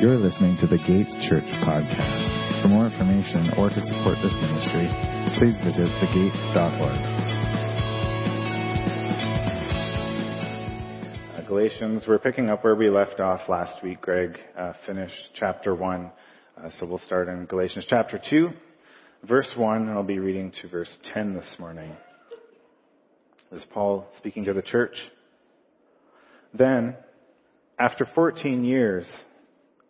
You're 0.00 0.16
listening 0.16 0.56
to 0.58 0.66
the 0.66 0.78
Gates 0.78 1.14
Church 1.28 1.44
podcast. 1.62 2.62
For 2.62 2.68
more 2.68 2.84
information 2.86 3.52
or 3.56 3.68
to 3.68 3.80
support 3.80 4.18
this 4.24 4.34
ministry, 4.42 4.90
please 5.38 5.54
visit 5.62 5.86
thegate.org. 6.02 6.98
Uh, 11.38 11.46
Galatians, 11.46 12.06
we're 12.08 12.18
picking 12.18 12.50
up 12.50 12.64
where 12.64 12.74
we 12.74 12.90
left 12.90 13.20
off 13.20 13.48
last 13.48 13.84
week. 13.84 14.00
Greg 14.00 14.36
uh, 14.58 14.72
finished 14.84 15.14
chapter 15.34 15.76
1. 15.76 16.10
Uh, 16.56 16.70
so 16.80 16.86
we'll 16.86 16.98
start 16.98 17.28
in 17.28 17.44
Galatians 17.46 17.86
chapter 17.88 18.20
2, 18.28 18.48
verse 19.22 19.52
1, 19.56 19.82
and 19.82 19.90
I'll 19.90 20.02
be 20.02 20.18
reading 20.18 20.52
to 20.60 20.68
verse 20.68 20.90
10 21.14 21.34
this 21.34 21.54
morning. 21.60 21.92
This 23.52 23.60
is 23.60 23.66
Paul 23.72 24.08
speaking 24.18 24.44
to 24.46 24.54
the 24.54 24.62
church. 24.62 24.96
Then, 26.52 26.96
after 27.78 28.08
14 28.12 28.64
years, 28.64 29.06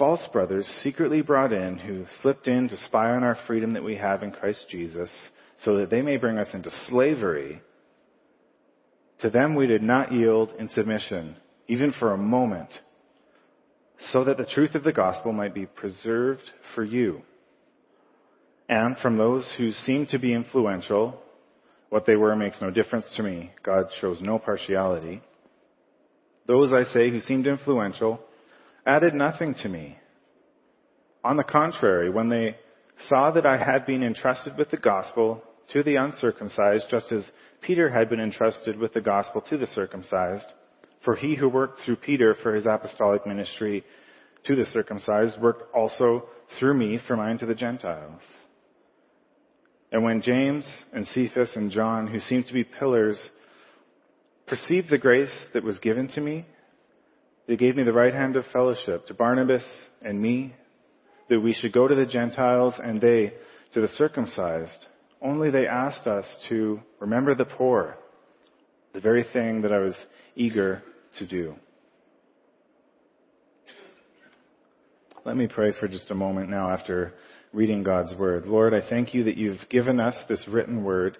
false 0.00 0.26
brothers 0.32 0.66
secretly 0.82 1.20
brought 1.20 1.52
in 1.52 1.76
who 1.76 2.06
slipped 2.22 2.48
in 2.48 2.66
to 2.70 2.76
spy 2.86 3.10
on 3.10 3.22
our 3.22 3.36
freedom 3.46 3.74
that 3.74 3.84
we 3.84 3.96
have 3.96 4.22
in 4.22 4.32
Christ 4.32 4.64
Jesus 4.70 5.10
so 5.62 5.76
that 5.76 5.90
they 5.90 6.00
may 6.00 6.16
bring 6.16 6.38
us 6.38 6.48
into 6.54 6.70
slavery. 6.88 7.60
To 9.20 9.28
them 9.28 9.54
we 9.54 9.66
did 9.66 9.82
not 9.82 10.10
yield 10.10 10.52
in 10.58 10.70
submission, 10.70 11.36
even 11.68 11.92
for 11.92 12.14
a 12.14 12.18
moment, 12.18 12.70
so 14.10 14.24
that 14.24 14.38
the 14.38 14.46
truth 14.46 14.74
of 14.74 14.84
the 14.84 14.92
gospel 14.92 15.34
might 15.34 15.54
be 15.54 15.66
preserved 15.66 16.50
for 16.74 16.82
you. 16.82 17.20
And 18.70 18.96
from 18.98 19.18
those 19.18 19.46
who 19.58 19.72
seemed 19.84 20.08
to 20.08 20.18
be 20.18 20.32
influential, 20.32 21.20
what 21.90 22.06
they 22.06 22.16
were 22.16 22.34
makes 22.34 22.62
no 22.62 22.70
difference 22.70 23.04
to 23.16 23.22
me. 23.22 23.50
God 23.62 23.88
shows 24.00 24.16
no 24.22 24.38
partiality. 24.38 25.20
Those, 26.46 26.72
I 26.72 26.84
say, 26.84 27.10
who 27.10 27.20
seemed 27.20 27.46
influential, 27.46 28.18
added 28.86 29.14
nothing 29.14 29.54
to 29.62 29.68
me. 29.68 29.96
On 31.22 31.36
the 31.36 31.44
contrary, 31.44 32.10
when 32.10 32.28
they 32.28 32.56
saw 33.08 33.30
that 33.32 33.46
I 33.46 33.56
had 33.56 33.86
been 33.86 34.02
entrusted 34.02 34.56
with 34.56 34.70
the 34.70 34.76
gospel 34.76 35.42
to 35.72 35.82
the 35.82 35.96
uncircumcised, 35.96 36.86
just 36.90 37.12
as 37.12 37.30
Peter 37.60 37.90
had 37.90 38.08
been 38.08 38.20
entrusted 38.20 38.78
with 38.78 38.94
the 38.94 39.00
gospel 39.00 39.42
to 39.42 39.58
the 39.58 39.66
circumcised, 39.68 40.46
for 41.04 41.14
he 41.14 41.34
who 41.34 41.48
worked 41.48 41.80
through 41.80 41.96
Peter 41.96 42.36
for 42.42 42.54
his 42.54 42.66
apostolic 42.66 43.26
ministry 43.26 43.84
to 44.44 44.56
the 44.56 44.70
circumcised 44.72 45.40
worked 45.40 45.74
also 45.74 46.24
through 46.58 46.74
me 46.74 46.98
for 47.06 47.16
mine 47.16 47.38
to 47.38 47.46
the 47.46 47.54
Gentiles. 47.54 48.22
And 49.92 50.04
when 50.04 50.22
James 50.22 50.64
and 50.92 51.06
Cephas 51.08 51.52
and 51.56 51.70
John, 51.70 52.06
who 52.06 52.20
seemed 52.20 52.46
to 52.46 52.52
be 52.52 52.64
pillars, 52.64 53.18
perceived 54.46 54.88
the 54.88 54.98
grace 54.98 55.34
that 55.52 55.64
was 55.64 55.78
given 55.80 56.08
to 56.08 56.20
me, 56.20 56.46
they 57.46 57.56
gave 57.56 57.76
me 57.76 57.82
the 57.82 57.92
right 57.92 58.14
hand 58.14 58.36
of 58.36 58.44
fellowship 58.52 59.06
to 59.06 59.14
Barnabas 59.14 59.64
and 60.02 60.20
me, 60.20 60.54
that 61.28 61.40
we 61.40 61.52
should 61.52 61.72
go 61.72 61.88
to 61.88 61.94
the 61.94 62.06
Gentiles 62.06 62.74
and 62.82 63.00
they 63.00 63.32
to 63.72 63.80
the 63.80 63.88
circumcised. 63.88 64.86
Only 65.22 65.50
they 65.50 65.66
asked 65.66 66.06
us 66.06 66.26
to 66.48 66.80
remember 66.98 67.34
the 67.34 67.44
poor, 67.44 67.96
the 68.92 69.00
very 69.00 69.24
thing 69.32 69.62
that 69.62 69.72
I 69.72 69.78
was 69.78 69.96
eager 70.34 70.82
to 71.18 71.26
do. 71.26 71.54
Let 75.24 75.36
me 75.36 75.46
pray 75.46 75.72
for 75.78 75.86
just 75.86 76.10
a 76.10 76.14
moment 76.14 76.48
now 76.48 76.70
after 76.70 77.12
reading 77.52 77.82
God's 77.82 78.14
Word. 78.14 78.46
Lord, 78.46 78.72
I 78.72 78.88
thank 78.88 79.12
you 79.12 79.24
that 79.24 79.36
you've 79.36 79.60
given 79.68 80.00
us 80.00 80.14
this 80.28 80.42
written 80.48 80.82
Word, 80.82 81.18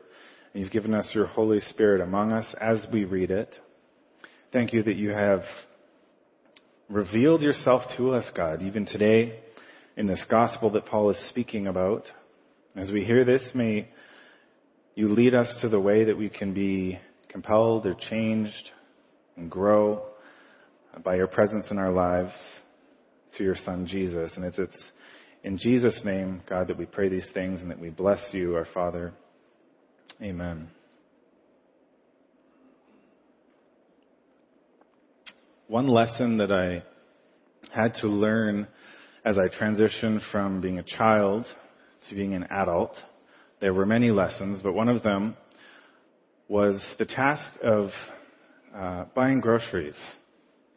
and 0.53 0.62
you've 0.62 0.73
given 0.73 0.94
us 0.94 1.11
your 1.12 1.27
Holy 1.27 1.61
Spirit 1.61 2.00
among 2.00 2.33
us 2.33 2.47
as 2.61 2.87
we 2.93 3.05
read 3.05 3.31
it. 3.31 3.55
Thank 4.53 4.73
you 4.73 4.83
that 4.84 4.97
you 4.97 5.11
have 5.11 5.43
revealed 6.91 7.41
yourself 7.41 7.83
to 7.97 8.15
us, 8.15 8.25
God, 8.37 8.62
even 8.62 8.84
today 8.84 9.39
in 9.97 10.06
this 10.06 10.25
gospel 10.28 10.71
that 10.71 10.87
Paul 10.87 11.11
is 11.11 11.28
speaking 11.28 11.69
about. 11.69 12.05
As 12.77 12.91
we 12.91 13.05
hear 13.05 13.25
this, 13.25 13.49
may 13.55 13.89
you 14.97 15.09
lead 15.09 15.34
us 15.34 15.56
to 15.62 15.69
the 15.69 15.81
way 15.81 16.05
that 16.05 16.19
we 16.19 16.29
can 16.29 16.53
be 16.53 16.99
compelled 17.29 17.87
or 17.87 17.95
changed 17.95 18.71
and 19.37 19.49
grow 19.49 20.03
by 21.05 21.15
your 21.15 21.29
presence 21.29 21.67
in 21.71 21.79
our 21.79 21.93
lives 21.93 22.33
through 23.37 23.47
your 23.47 23.56
Son 23.65 23.87
Jesus. 23.87 24.33
And 24.34 24.45
it's, 24.45 24.59
it's 24.59 24.83
in 25.45 25.59
Jesus' 25.59 26.00
name, 26.05 26.43
God, 26.49 26.67
that 26.69 26.77
we 26.77 26.87
pray 26.87 27.09
these 27.09 27.29
things 27.33 27.61
and 27.61 27.71
that 27.71 27.79
we 27.79 27.91
bless 27.91 28.21
you, 28.33 28.56
our 28.56 28.67
Father. 28.75 29.12
Amen. 30.21 30.69
One 35.70 35.86
lesson 35.86 36.38
that 36.38 36.50
I 36.50 36.82
had 37.72 37.94
to 38.00 38.08
learn 38.08 38.66
as 39.25 39.38
I 39.38 39.47
transitioned 39.47 40.19
from 40.32 40.60
being 40.60 40.81
a 40.81 40.82
child 40.82 41.47
to 42.08 42.14
being 42.16 42.34
an 42.34 42.42
adult, 42.50 42.97
there 43.60 43.72
were 43.72 43.86
many 43.86 44.10
lessons, 44.10 44.62
but 44.64 44.72
one 44.72 44.88
of 44.88 45.04
them 45.04 45.36
was 46.48 46.84
the 46.98 47.04
task 47.04 47.44
of 47.62 47.91
uh, 48.76 49.04
buying 49.14 49.38
groceries. 49.38 49.94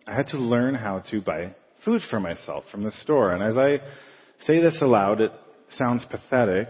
I 0.06 0.14
had 0.14 0.28
to 0.28 0.38
learn 0.38 0.76
how 0.76 1.00
to 1.10 1.22
buy 1.22 1.56
food 1.84 2.04
for 2.12 2.20
myself 2.20 2.64
from 2.70 2.84
the 2.84 2.92
store. 3.02 3.34
And 3.34 3.42
as 3.42 3.58
I 3.58 3.80
say 4.46 4.62
this 4.62 4.78
aloud, 4.80 5.22
it 5.22 5.32
sounds 5.76 6.06
pathetic, 6.08 6.68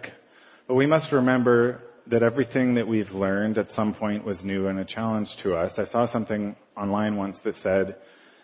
but 0.70 0.76
we 0.76 0.88
must 0.88 1.12
remember 1.12 1.82
that 2.08 2.24
everything 2.24 2.76
that 2.76 2.88
we've 2.88 3.10
learned 3.12 3.58
at 3.58 3.72
some 3.76 3.94
point 3.94 4.26
was 4.26 4.44
new 4.44 4.68
and 4.68 4.80
a 4.80 4.86
challenge 4.86 5.30
to 5.44 5.56
us. 5.56 5.72
I 5.78 5.86
saw 5.86 6.06
something 6.12 6.56
online 6.76 7.16
once 7.16 7.38
that 7.46 7.56
said, 7.64 7.96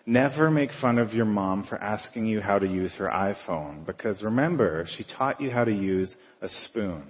never 0.06 0.50
make 0.50 0.70
fun 0.82 0.98
of 0.98 1.14
your 1.14 1.26
mom 1.26 1.66
for 1.68 1.78
asking 1.78 2.26
you 2.26 2.42
how 2.42 2.58
to 2.58 2.66
use 2.66 2.94
her 2.96 3.08
iPhone 3.08 3.86
because 3.86 4.22
remember, 4.22 4.88
she 4.98 5.06
taught 5.18 5.42
you 5.42 5.52
how 5.52 5.64
to 5.64 5.74
use 5.74 6.14
a 6.42 6.48
spoon. 6.66 7.04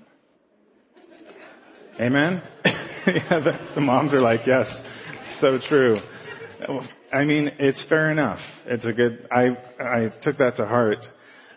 Amen? 1.99 2.41
yeah, 2.65 3.39
the, 3.39 3.59
the 3.75 3.81
moms 3.81 4.13
are 4.13 4.21
like, 4.21 4.41
yes, 4.47 4.67
so 5.41 5.59
true. 5.67 5.97
I 7.13 7.25
mean, 7.25 7.51
it's 7.59 7.83
fair 7.89 8.11
enough. 8.11 8.39
It's 8.65 8.85
a 8.85 8.93
good, 8.93 9.27
I, 9.31 9.47
I 9.79 10.13
took 10.23 10.37
that 10.37 10.55
to 10.57 10.65
heart 10.65 11.05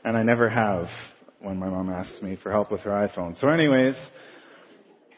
and 0.05 0.17
I 0.17 0.23
never 0.23 0.49
have 0.49 0.87
when 1.41 1.59
my 1.59 1.69
mom 1.69 1.91
asks 1.91 2.21
me 2.23 2.39
for 2.43 2.53
help 2.53 2.71
with 2.71 2.83
her 2.83 2.91
iPhone. 2.91 3.39
So 3.41 3.49
anyways, 3.49 3.95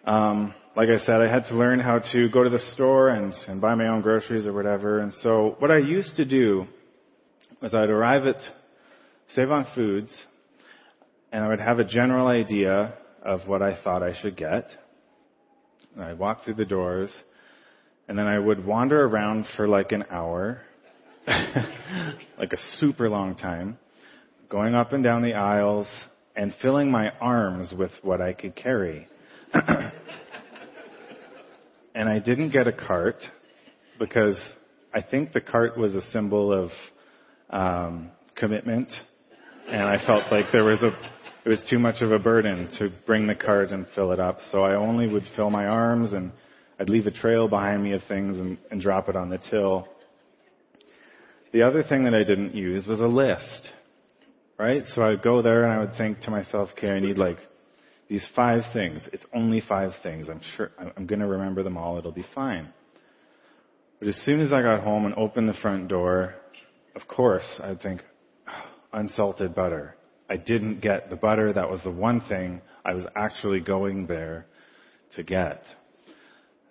um, 0.07 0.55
like 0.77 0.89
I 0.89 0.99
said, 1.05 1.21
I 1.21 1.33
had 1.33 1.45
to 1.49 1.57
learn 1.57 1.79
how 1.79 2.01
to 2.13 2.29
go 2.29 2.43
to 2.43 2.51
the 2.51 2.59
store 2.75 3.11
and, 3.11 3.33
and 3.49 3.61
buy 3.61 3.75
my 3.75 3.89
own 3.89 4.03
groceries 4.03 4.47
or 4.47 4.53
whatever. 4.53 5.01
And 5.01 5.13
so 5.23 5.57
what 5.61 5.71
I 5.71 5.79
used 5.79 6.17
to 6.17 6.25
do 6.25 6.67
was 7.63 7.73
I'd 7.75 7.91
arrive 7.91 8.27
at 8.27 8.37
Save 9.35 9.51
on 9.51 9.67
Foods 9.75 10.13
and 11.33 11.45
I 11.45 11.49
would 11.49 11.61
have 11.61 11.79
a 11.79 11.85
general 11.85 12.27
idea 12.27 12.95
of 13.23 13.47
what 13.47 13.63
I 13.63 13.83
thought 13.83 14.03
I 14.03 14.21
should 14.21 14.37
get. 14.37 14.69
And 15.95 16.05
I'd 16.05 16.19
walk 16.19 16.45
through 16.45 16.55
the 16.55 16.65
doors 16.65 17.11
and 18.09 18.19
then 18.19 18.27
I 18.27 18.39
would 18.39 18.65
wander 18.65 19.05
around 19.05 19.47
for 19.57 19.67
like 19.67 19.93
an 19.93 20.05
hour, 20.11 20.61
like 21.27 22.53
a 22.53 22.59
super 22.79 23.09
long 23.09 23.37
time, 23.37 23.79
going 24.51 24.75
up 24.75 24.93
and 24.93 25.03
down 25.03 25.23
the 25.23 25.35
aisles 25.35 25.87
and 26.37 26.55
filling 26.61 26.91
my 26.91 27.11
arms 27.21 27.73
with 27.77 27.93
what 28.03 28.21
I 28.21 28.33
could 28.35 28.55
carry. 28.55 29.09
and 31.95 32.09
I 32.09 32.19
didn't 32.19 32.51
get 32.51 32.67
a 32.67 32.73
cart 32.73 33.23
because 33.99 34.37
I 34.93 35.01
think 35.03 35.33
the 35.33 35.41
cart 35.41 35.79
was 35.79 35.95
a 35.95 36.03
symbol 36.11 36.53
of 36.53 36.71
um, 37.51 38.11
commitment, 38.37 38.91
and 39.69 39.83
I 39.83 40.05
felt 40.07 40.33
like 40.33 40.47
there 40.53 40.65
was 40.65 40.83
a 40.83 40.91
it 41.45 41.51
was 41.51 41.63
too 41.69 41.79
much 41.79 42.01
of 42.01 42.11
a 42.11 42.19
burden 42.19 42.71
to 42.79 42.91
bring 43.07 43.27
the 43.27 43.35
cart 43.35 43.71
and 43.71 43.87
fill 43.95 44.13
it 44.13 44.21
up. 44.21 44.39
So 44.51 44.63
I 44.63 44.75
only 44.77 45.07
would 45.07 45.25
fill 45.37 45.51
my 45.51 45.67
arms 45.67 46.15
and 46.15 46.33
I'd 46.81 46.89
leave 46.89 47.07
a 47.07 47.11
trail 47.11 47.49
behind 47.49 47.85
me 47.85 47.93
of 47.93 48.01
things 48.09 48.39
and, 48.39 48.57
and 48.71 48.81
drop 48.81 49.11
it 49.11 49.17
on 49.17 49.29
the 49.29 49.39
till. 49.51 49.87
The 51.53 51.63
other 51.63 51.83
thing 51.83 52.05
that 52.05 52.15
I 52.15 52.25
didn't 52.25 52.55
use 52.55 52.87
was 52.87 53.01
a 53.01 53.07
list, 53.07 53.69
right? 54.59 54.85
So 54.95 55.03
I'd 55.03 55.23
go 55.23 55.43
there 55.43 55.65
and 55.65 55.73
I 55.73 55.81
would 55.81 55.97
think 55.99 56.21
to 56.23 56.31
myself, 56.31 56.71
okay, 56.79 56.89
I 56.89 56.99
need 56.99 57.19
like 57.19 57.37
these 58.09 58.27
five 58.37 58.63
things. 58.73 59.03
It's 59.13 59.25
only 59.35 59.61
five 59.61 59.93
things. 60.03 60.29
I'm 60.29 60.41
sure 60.57 60.71
I'm 60.97 61.07
going 61.07 61.21
to 61.21 61.27
remember 61.27 61.63
them 61.63 61.77
all. 61.77 61.99
It'll 61.99 62.13
be 62.13 62.27
fine. 62.35 62.69
But 63.99 64.09
as 64.09 64.17
soon 64.25 64.41
as 64.41 64.53
I 64.53 64.63
got 64.63 64.83
home 64.83 65.07
and 65.07 65.15
opened 65.15 65.49
the 65.49 65.55
front 65.55 65.89
door, 65.89 66.35
of 66.95 67.09
course, 67.09 67.45
I'd 67.63 67.81
think, 67.81 68.03
oh, 68.49 68.53
unsalted 68.93 69.55
butter. 69.55 69.97
I 70.29 70.37
didn't 70.37 70.81
get 70.81 71.11
the 71.11 71.17
butter. 71.17 71.53
That 71.53 71.71
was 71.71 71.83
the 71.83 71.91
one 71.91 72.21
thing 72.23 72.61
I 72.85 72.95
was 72.95 73.05
actually 73.17 73.61
going 73.61 74.07
there 74.07 74.47
to 75.17 75.23
get. 75.23 75.65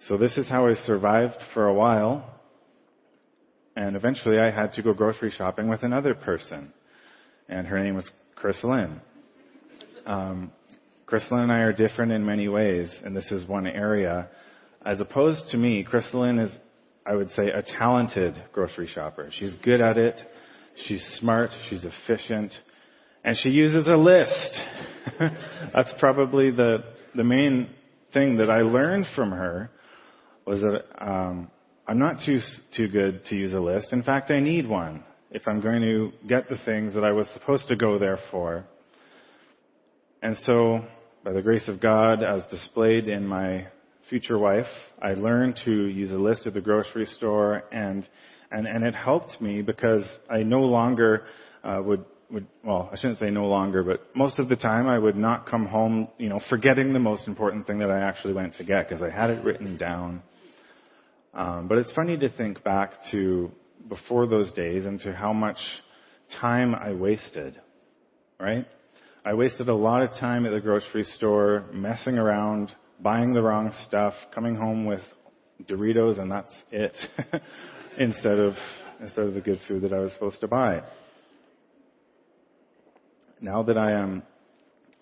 So 0.07 0.17
this 0.17 0.37
is 0.37 0.47
how 0.47 0.67
I 0.67 0.73
survived 0.85 1.37
for 1.53 1.67
a 1.67 1.73
while. 1.73 2.29
And 3.75 3.95
eventually 3.95 4.37
I 4.37 4.51
had 4.51 4.73
to 4.73 4.83
go 4.83 4.93
grocery 4.93 5.31
shopping 5.31 5.67
with 5.67 5.83
another 5.83 6.13
person. 6.13 6.73
And 7.49 7.67
her 7.67 7.81
name 7.83 7.95
was 7.95 8.09
Chris 8.35 8.57
Lynn. 8.63 9.01
Um, 10.05 10.51
Crystalline 11.13 11.43
and 11.43 11.51
I 11.51 11.59
are 11.59 11.73
different 11.73 12.11
in 12.11 12.25
many 12.25 12.47
ways, 12.47 12.91
and 13.05 13.15
this 13.15 13.29
is 13.29 13.47
one 13.47 13.67
area. 13.67 14.29
As 14.83 14.99
opposed 14.99 15.47
to 15.51 15.57
me, 15.57 15.83
Crystalline 15.83 16.39
is, 16.39 16.51
I 17.05 17.13
would 17.13 17.29
say, 17.33 17.49
a 17.49 17.61
talented 17.61 18.43
grocery 18.51 18.87
shopper. 18.87 19.29
She's 19.31 19.53
good 19.63 19.79
at 19.79 19.99
it. 19.99 20.19
She's 20.87 21.05
smart. 21.19 21.51
She's 21.69 21.85
efficient. 21.85 22.55
And 23.23 23.37
she 23.43 23.49
uses 23.49 23.85
a 23.85 23.95
list. 23.95 24.59
That's 25.75 25.93
probably 25.99 26.49
the, 26.49 26.83
the 27.13 27.23
main 27.23 27.69
thing 28.11 28.37
that 28.37 28.49
I 28.49 28.61
learned 28.61 29.05
from 29.15 29.29
her 29.29 29.69
was 30.47 30.61
that 30.61 30.81
um, 30.99 31.51
I'm 31.87 31.99
not 31.99 32.21
too 32.25 32.39
too 32.75 32.87
good 32.87 33.23
to 33.25 33.35
use 33.35 33.53
a 33.53 33.59
list. 33.59 33.93
In 33.93 34.01
fact, 34.01 34.31
I 34.31 34.39
need 34.39 34.67
one 34.67 35.03
if 35.29 35.43
I'm 35.47 35.61
going 35.61 35.83
to 35.83 36.11
get 36.27 36.49
the 36.49 36.57
things 36.65 36.95
that 36.95 37.03
I 37.03 37.11
was 37.11 37.27
supposed 37.35 37.67
to 37.67 37.75
go 37.75 37.99
there 37.99 38.17
for. 38.31 38.65
And 40.23 40.35
so, 40.45 40.79
by 41.23 41.31
the 41.31 41.41
grace 41.41 41.67
of 41.67 41.79
God, 41.79 42.21
as 42.21 42.43
displayed 42.51 43.07
in 43.07 43.25
my 43.25 43.67
future 44.09 44.37
wife, 44.37 44.67
I 45.01 45.13
learned 45.13 45.57
to 45.63 45.71
use 45.71 46.11
a 46.11 46.17
list 46.17 46.45
at 46.45 46.53
the 46.53 46.61
grocery 46.61 47.05
store, 47.05 47.63
and 47.71 48.07
and 48.51 48.67
and 48.67 48.83
it 48.83 48.93
helped 48.93 49.39
me 49.41 49.61
because 49.61 50.03
I 50.29 50.43
no 50.43 50.61
longer 50.61 51.25
uh, 51.63 51.81
would 51.83 52.03
would 52.29 52.47
well, 52.63 52.89
I 52.91 52.97
shouldn't 52.97 53.19
say 53.19 53.29
no 53.29 53.45
longer, 53.45 53.83
but 53.83 54.15
most 54.15 54.37
of 54.37 54.49
the 54.49 54.57
time 54.57 54.87
I 54.87 54.99
would 54.99 55.15
not 55.15 55.47
come 55.47 55.65
home, 55.65 56.09
you 56.17 56.27
know, 56.27 56.41
forgetting 56.49 56.91
the 56.91 56.99
most 56.99 57.27
important 57.27 57.67
thing 57.67 57.79
that 57.79 57.89
I 57.89 58.01
actually 58.01 58.33
went 58.33 58.55
to 58.55 58.65
get 58.65 58.89
because 58.89 59.01
I 59.01 59.09
had 59.09 59.29
it 59.29 59.43
written 59.45 59.77
down. 59.77 60.21
Um, 61.33 61.67
but 61.67 61.77
it's 61.77 61.91
funny 61.93 62.17
to 62.17 62.29
think 62.29 62.63
back 62.63 62.91
to 63.11 63.49
before 63.87 64.27
those 64.27 64.51
days 64.51 64.85
and 64.85 64.99
to 65.01 65.13
how 65.13 65.31
much 65.31 65.57
time 66.41 66.75
I 66.75 66.93
wasted, 66.93 67.59
right? 68.39 68.67
I 69.25 69.33
wasted 69.35 69.69
a 69.69 69.73
lot 69.73 70.01
of 70.01 70.09
time 70.19 70.45
at 70.45 70.51
the 70.51 70.59
grocery 70.59 71.05
store 71.05 71.63
messing 71.71 72.17
around, 72.17 72.73
buying 72.99 73.33
the 73.33 73.41
wrong 73.41 73.71
stuff, 73.87 74.13
coming 74.35 74.53
home 74.53 74.85
with 74.85 74.99
Doritos 75.63 76.19
and 76.19 76.29
that's 76.29 76.51
it 76.71 76.97
instead 77.97 78.37
of 78.37 78.53
instead 78.99 79.25
of 79.25 79.33
the 79.33 79.39
good 79.39 79.61
food 79.65 79.83
that 79.83 79.93
I 79.93 79.99
was 79.99 80.11
supposed 80.11 80.41
to 80.41 80.47
buy. 80.49 80.81
Now 83.39 83.63
that 83.63 83.77
I 83.77 83.93
am 83.93 84.23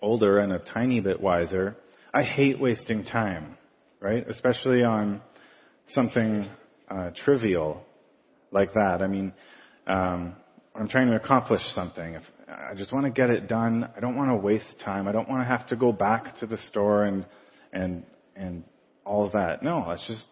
older 0.00 0.38
and 0.38 0.52
a 0.52 0.60
tiny 0.60 1.00
bit 1.00 1.20
wiser, 1.20 1.76
I 2.14 2.22
hate 2.22 2.60
wasting 2.60 3.04
time, 3.04 3.56
right? 3.98 4.24
Especially 4.28 4.84
on 4.84 5.20
something 5.88 6.48
uh, 6.88 7.10
trivial 7.24 7.82
like 8.52 8.72
that. 8.74 9.02
I 9.02 9.08
mean, 9.08 9.32
um, 9.88 10.36
I'm 10.76 10.88
trying 10.88 11.08
to 11.08 11.16
accomplish 11.16 11.62
something. 11.74 12.14
If 12.14 12.22
I 12.70 12.74
just 12.74 12.92
want 12.92 13.06
to 13.06 13.10
get 13.10 13.30
it 13.30 13.48
done, 13.48 13.88
I 13.96 14.00
don't 14.00 14.16
want 14.16 14.30
to 14.30 14.36
waste 14.36 14.80
time. 14.84 15.08
I 15.08 15.12
don't 15.12 15.28
want 15.28 15.42
to 15.42 15.48
have 15.48 15.66
to 15.68 15.76
go 15.76 15.92
back 15.92 16.36
to 16.38 16.46
the 16.46 16.58
store 16.68 17.04
and 17.04 17.26
and 17.72 18.04
and 18.36 18.64
all 19.04 19.26
of 19.26 19.32
that. 19.32 19.62
No, 19.62 19.86
let's 19.88 20.06
just 20.06 20.24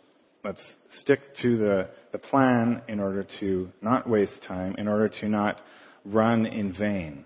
let's 0.45 0.63
stick 1.01 1.21
to 1.43 1.57
the 1.57 1.89
the 2.13 2.19
plan 2.19 2.83
in 2.89 3.01
order 3.01 3.27
to 3.41 3.71
not 3.83 4.09
waste 4.09 4.41
time, 4.47 4.75
in 4.79 4.89
order 4.89 5.09
to 5.21 5.29
not 5.29 5.61
run 6.05 6.47
in 6.47 6.75
vain. 6.75 7.25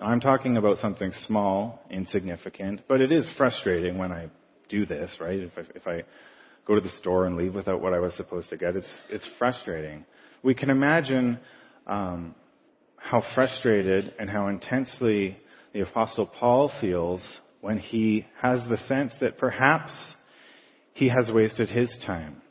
I'm 0.00 0.20
talking 0.20 0.56
about 0.56 0.78
something 0.78 1.12
small, 1.26 1.82
insignificant, 1.90 2.82
but 2.86 3.00
it 3.00 3.10
is 3.10 3.28
frustrating 3.38 3.96
when 3.96 4.12
I 4.12 4.28
do 4.68 4.84
this, 4.84 5.10
right? 5.20 5.38
If 5.38 5.52
I, 5.56 5.60
if 5.74 5.86
I 5.86 6.02
go 6.66 6.74
to 6.74 6.80
the 6.80 6.90
store 7.00 7.26
and 7.26 7.36
leave 7.36 7.54
without 7.54 7.80
what 7.80 7.94
I 7.94 7.98
was 7.98 8.14
supposed 8.14 8.50
to 8.50 8.56
get, 8.56 8.76
it's 8.76 8.98
it's 9.08 9.28
frustrating. 9.38 10.04
We 10.42 10.54
can 10.54 10.70
imagine 10.70 11.38
um, 11.86 12.34
how 13.06 13.22
frustrated 13.34 14.12
and 14.18 14.28
how 14.28 14.48
intensely 14.48 15.38
the 15.72 15.80
Apostle 15.80 16.26
Paul 16.26 16.72
feels 16.80 17.20
when 17.60 17.78
he 17.78 18.26
has 18.42 18.60
the 18.68 18.78
sense 18.88 19.12
that 19.20 19.38
perhaps 19.38 19.92
he 20.92 21.08
has 21.08 21.30
wasted 21.32 21.68
his 21.68 21.94
time. 22.04 22.42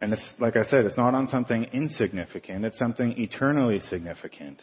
And 0.00 0.12
it's, 0.12 0.22
like 0.38 0.56
I 0.56 0.62
said, 0.64 0.84
it's 0.84 0.96
not 0.96 1.14
on 1.14 1.26
something 1.28 1.64
insignificant, 1.72 2.64
it's 2.64 2.78
something 2.78 3.14
eternally 3.18 3.80
significant. 3.80 4.62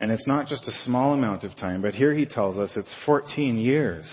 And 0.00 0.12
it's 0.12 0.26
not 0.26 0.46
just 0.46 0.68
a 0.68 0.84
small 0.84 1.14
amount 1.14 1.42
of 1.42 1.56
time, 1.56 1.80
but 1.80 1.94
here 1.94 2.14
he 2.14 2.26
tells 2.26 2.58
us 2.58 2.70
it's 2.76 2.94
14 3.06 3.56
years 3.56 4.06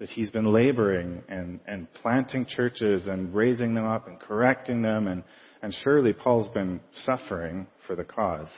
that 0.00 0.08
he's 0.10 0.30
been 0.30 0.52
laboring 0.52 1.22
and, 1.28 1.60
and 1.66 1.86
planting 1.94 2.44
churches 2.44 3.06
and 3.06 3.34
raising 3.34 3.72
them 3.72 3.86
up 3.86 4.08
and 4.08 4.18
correcting 4.18 4.82
them 4.82 5.06
and 5.06 5.22
and 5.62 5.74
surely 5.82 6.12
Paul's 6.12 6.48
been 6.52 6.80
suffering 7.04 7.66
for 7.86 7.96
the 7.96 8.04
cause. 8.04 8.48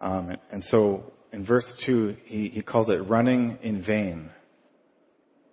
Um, 0.00 0.36
and, 0.50 0.62
so 0.64 1.12
in 1.32 1.46
verse 1.46 1.66
2, 1.86 2.16
he, 2.24 2.48
he 2.48 2.62
calls 2.62 2.88
it 2.90 3.08
running 3.08 3.58
in 3.62 3.84
vain. 3.84 4.30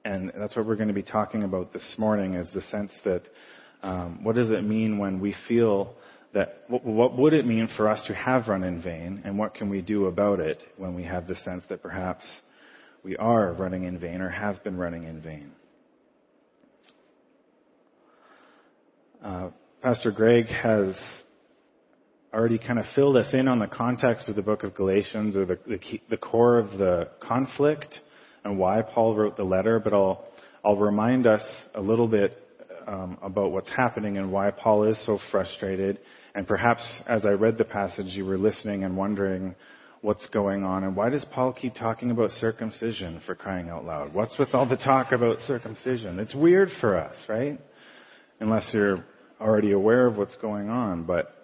And 0.04 0.32
that's 0.38 0.56
what 0.56 0.66
we're 0.66 0.76
going 0.76 0.88
to 0.88 0.94
be 0.94 1.04
talking 1.04 1.44
about 1.44 1.74
this 1.74 1.96
morning 1.98 2.34
is 2.34 2.48
the 2.54 2.62
sense 2.64 2.92
that 3.06 3.24
um, 3.84 4.24
what 4.24 4.36
does 4.36 4.52
it 4.52 4.64
mean 4.64 4.98
when 4.98 5.20
we 5.20 5.36
feel 5.48 5.96
that, 6.34 6.64
what, 6.68 6.86
what 6.86 7.18
would 7.18 7.34
it 7.34 7.46
mean 7.46 7.70
for 7.78 7.88
us 7.88 8.04
to 8.08 8.14
have 8.14 8.48
run 8.48 8.64
in 8.64 8.82
vain 8.82 9.22
and 9.26 9.38
what 9.38 9.54
can 9.54 9.70
we 9.70 9.82
do 9.82 10.08
about 10.08 10.40
it 10.40 10.64
when 10.78 10.96
we 10.96 11.04
have 11.04 11.28
the 11.28 11.36
sense 11.38 11.64
that 11.70 11.82
perhaps 11.82 12.24
we 13.04 13.16
are 13.18 13.54
running 13.54 13.84
in 13.84 14.00
vain 14.00 14.22
or 14.22 14.30
have 14.30 14.64
been 14.64 14.78
running 14.78 15.04
in 15.04 15.22
vain? 15.22 15.52
Uh, 19.24 19.50
Pastor 19.82 20.12
Greg 20.12 20.46
has 20.46 20.96
already 22.32 22.60
kind 22.60 22.78
of 22.78 22.86
filled 22.94 23.18
us 23.18 23.34
in 23.34 23.48
on 23.48 23.58
the 23.58 23.66
context 23.66 24.30
of 24.30 24.36
the 24.36 24.42
book 24.44 24.62
of 24.62 24.76
Galatians 24.76 25.36
or 25.36 25.44
the, 25.48 25.58
the, 25.68 25.80
key, 25.80 26.04
the 26.08 26.18
core 26.18 26.60
of 26.60 26.78
the 26.78 27.10
conflict 27.20 28.00
and 28.44 28.60
why 28.60 28.84
Paul 28.84 29.16
wrote 29.16 29.38
the 29.38 29.44
letter, 29.44 29.80
but 29.80 29.92
I'll, 29.92 30.26
I'll 30.64 30.76
remind 30.76 31.26
us 31.26 31.42
a 31.74 31.82
little 31.82 32.08
bit 32.08 32.48
um, 32.86 33.18
about 33.24 33.52
what's 33.52 33.72
happening 33.76 34.20
and 34.20 34.32
why 34.32 34.52
Paul 34.52 34.84
is 34.84 35.04
so 35.04 35.18
frustrated. 35.32 35.98
And 36.36 36.48
perhaps 36.48 36.84
as 37.08 37.26
I 37.26 37.32
read 37.32 37.58
the 37.58 37.66
passage, 37.66 38.06
you 38.06 38.26
were 38.26 38.38
listening 38.38 38.84
and 38.84 38.96
wondering 38.96 39.56
what's 40.02 40.28
going 40.28 40.64
on 40.64 40.84
and 40.84 40.96
why 40.96 41.10
does 41.10 41.26
Paul 41.32 41.54
keep 41.54 41.74
talking 41.74 42.12
about 42.12 42.30
circumcision 42.34 43.20
for 43.26 43.34
crying 43.34 43.70
out 43.70 43.84
loud? 43.84 44.14
What's 44.14 44.38
with 44.38 44.54
all 44.54 44.70
the 44.70 44.78
talk 44.78 45.12
about 45.12 45.40
circumcision? 45.48 46.20
It's 46.20 46.36
weird 46.36 46.70
for 46.80 47.00
us, 47.00 47.16
right? 47.28 47.60
Unless 48.40 48.70
you're 48.74 49.04
already 49.42 49.72
aware 49.72 50.08
of 50.08 50.18
what's 50.18 50.36
going 50.42 50.70
on. 50.70 51.04
But 51.04 51.36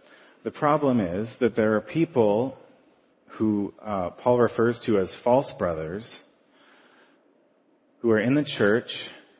the 0.43 0.51
problem 0.51 0.99
is 0.99 1.27
that 1.39 1.55
there 1.55 1.75
are 1.75 1.81
people 1.81 2.57
who 3.37 3.73
uh, 3.83 4.11
Paul 4.11 4.39
refers 4.39 4.79
to 4.85 4.99
as 4.99 5.11
false 5.23 5.51
brothers 5.57 6.05
who 7.99 8.11
are 8.11 8.19
in 8.19 8.35
the 8.35 8.45
church 8.57 8.89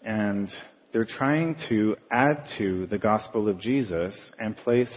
and 0.04 0.50
they're 0.92 1.06
trying 1.06 1.56
to 1.70 1.96
add 2.12 2.46
to 2.58 2.88
the 2.88 2.98
gospel 2.98 3.48
of 3.48 3.60
Jesus 3.60 4.18
and 4.40 4.58
place 4.58 4.92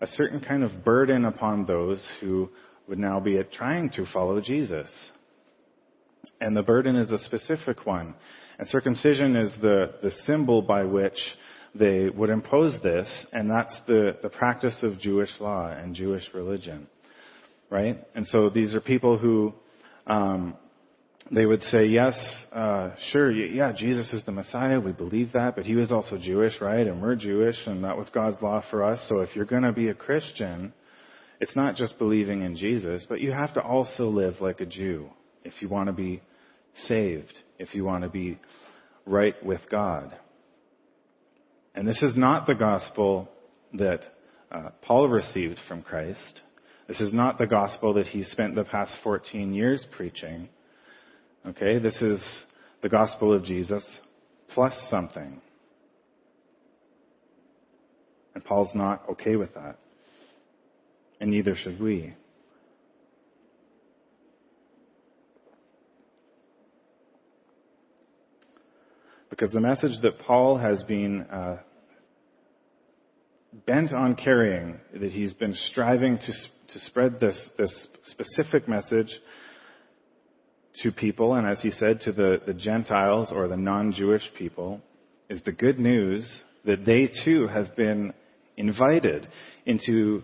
a 0.00 0.06
certain 0.06 0.40
kind 0.40 0.64
of 0.64 0.84
burden 0.84 1.24
upon 1.24 1.66
those 1.66 2.04
who 2.20 2.48
would 2.88 2.98
now 2.98 3.20
be 3.20 3.38
trying 3.52 3.90
to 3.90 4.06
follow 4.12 4.40
Jesus. 4.40 4.90
And 6.40 6.56
the 6.56 6.62
burden 6.62 6.96
is 6.96 7.10
a 7.12 7.18
specific 7.18 7.86
one. 7.86 8.14
And 8.58 8.68
circumcision 8.68 9.36
is 9.36 9.52
the, 9.60 9.94
the 10.02 10.10
symbol 10.26 10.62
by 10.62 10.84
which 10.84 11.18
they 11.74 12.08
would 12.08 12.30
impose 12.30 12.80
this, 12.82 13.08
and 13.32 13.50
that's 13.50 13.74
the, 13.86 14.16
the 14.22 14.28
practice 14.28 14.76
of 14.82 14.98
Jewish 14.98 15.30
law 15.40 15.68
and 15.68 15.94
Jewish 15.94 16.24
religion, 16.34 16.86
right? 17.70 18.02
And 18.14 18.26
so 18.26 18.50
these 18.50 18.74
are 18.74 18.80
people 18.80 19.16
who 19.16 19.54
um, 20.06 20.54
they 21.30 21.46
would 21.46 21.62
say, 21.62 21.86
yes, 21.86 22.14
uh, 22.52 22.90
sure, 23.10 23.30
yeah, 23.30 23.72
Jesus 23.72 24.12
is 24.12 24.24
the 24.24 24.32
Messiah. 24.32 24.80
We 24.80 24.92
believe 24.92 25.32
that, 25.32 25.54
but 25.56 25.64
he 25.64 25.76
was 25.76 25.92
also 25.92 26.18
Jewish, 26.18 26.60
right? 26.60 26.86
And 26.86 27.00
we're 27.00 27.14
Jewish, 27.14 27.56
and 27.66 27.84
that 27.84 27.96
was 27.96 28.08
God's 28.10 28.36
law 28.42 28.62
for 28.70 28.82
us. 28.84 29.00
So 29.08 29.20
if 29.20 29.34
you're 29.34 29.46
to 29.46 29.72
be 29.72 29.88
a 29.88 29.94
Christian, 29.94 30.72
it's 31.40 31.56
not 31.56 31.76
just 31.76 31.98
believing 31.98 32.42
in 32.42 32.56
Jesus, 32.56 33.06
but 33.08 33.20
you 33.20 33.32
have 33.32 33.54
to 33.54 33.62
also 33.62 34.08
live 34.08 34.40
like 34.40 34.60
a 34.60 34.66
Jew 34.66 35.08
if 35.44 35.54
you 35.60 35.68
want 35.68 35.86
to 35.86 35.92
be 35.92 36.20
saved, 36.86 37.32
if 37.58 37.74
you 37.74 37.84
want 37.84 38.04
to 38.04 38.10
be 38.10 38.38
right 39.06 39.34
with 39.44 39.60
God. 39.70 40.14
And 41.74 41.86
this 41.86 42.00
is 42.02 42.16
not 42.16 42.46
the 42.46 42.54
gospel 42.54 43.28
that 43.74 44.00
uh, 44.50 44.70
Paul 44.82 45.08
received 45.08 45.58
from 45.66 45.82
Christ. 45.82 46.42
This 46.86 47.00
is 47.00 47.12
not 47.12 47.38
the 47.38 47.46
gospel 47.46 47.94
that 47.94 48.06
he 48.06 48.22
spent 48.24 48.54
the 48.54 48.64
past 48.64 48.92
14 49.02 49.54
years 49.54 49.86
preaching. 49.92 50.48
Okay, 51.46 51.78
this 51.78 51.96
is 52.02 52.22
the 52.82 52.88
gospel 52.88 53.32
of 53.32 53.44
Jesus 53.44 53.84
plus 54.50 54.74
something. 54.90 55.40
And 58.34 58.44
Paul's 58.44 58.74
not 58.74 59.08
okay 59.10 59.36
with 59.36 59.54
that. 59.54 59.78
And 61.20 61.30
neither 61.30 61.54
should 61.54 61.80
we. 61.80 62.14
Because 69.42 69.52
the 69.52 69.60
message 69.60 70.00
that 70.02 70.20
Paul 70.20 70.56
has 70.56 70.84
been 70.84 71.22
uh, 71.22 71.56
bent 73.66 73.92
on 73.92 74.14
carrying, 74.14 74.78
that 74.94 75.10
he's 75.10 75.32
been 75.32 75.56
striving 75.70 76.16
to, 76.16 76.32
to 76.72 76.78
spread 76.86 77.18
this, 77.18 77.36
this 77.58 77.88
specific 78.04 78.68
message 78.68 79.12
to 80.84 80.92
people, 80.92 81.34
and 81.34 81.48
as 81.48 81.60
he 81.60 81.72
said, 81.72 82.02
to 82.02 82.12
the, 82.12 82.36
the 82.46 82.52
Gentiles 82.54 83.30
or 83.32 83.48
the 83.48 83.56
non-Jewish 83.56 84.22
people, 84.38 84.80
is 85.28 85.42
the 85.44 85.50
good 85.50 85.80
news 85.80 86.24
that 86.64 86.84
they 86.86 87.10
too 87.24 87.48
have 87.48 87.74
been 87.74 88.12
invited 88.56 89.26
into 89.66 90.22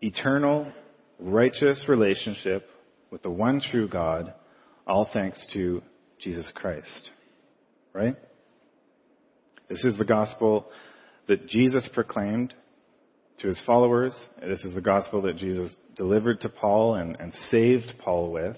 eternal, 0.00 0.72
righteous 1.20 1.84
relationship 1.86 2.68
with 3.12 3.22
the 3.22 3.30
one 3.30 3.60
true 3.70 3.86
God, 3.86 4.34
all 4.88 5.08
thanks 5.12 5.40
to 5.52 5.82
Jesus 6.18 6.50
Christ. 6.52 7.10
Right? 7.92 8.16
This 9.70 9.84
is 9.84 9.96
the 9.96 10.04
gospel 10.04 10.66
that 11.28 11.46
Jesus 11.46 11.88
proclaimed 11.94 12.52
to 13.38 13.46
his 13.46 13.60
followers. 13.64 14.12
This 14.42 14.64
is 14.64 14.74
the 14.74 14.80
gospel 14.80 15.22
that 15.22 15.36
Jesus 15.36 15.70
delivered 15.96 16.40
to 16.40 16.48
Paul 16.48 16.96
and, 16.96 17.16
and 17.20 17.32
saved 17.52 17.94
Paul 18.00 18.32
with, 18.32 18.56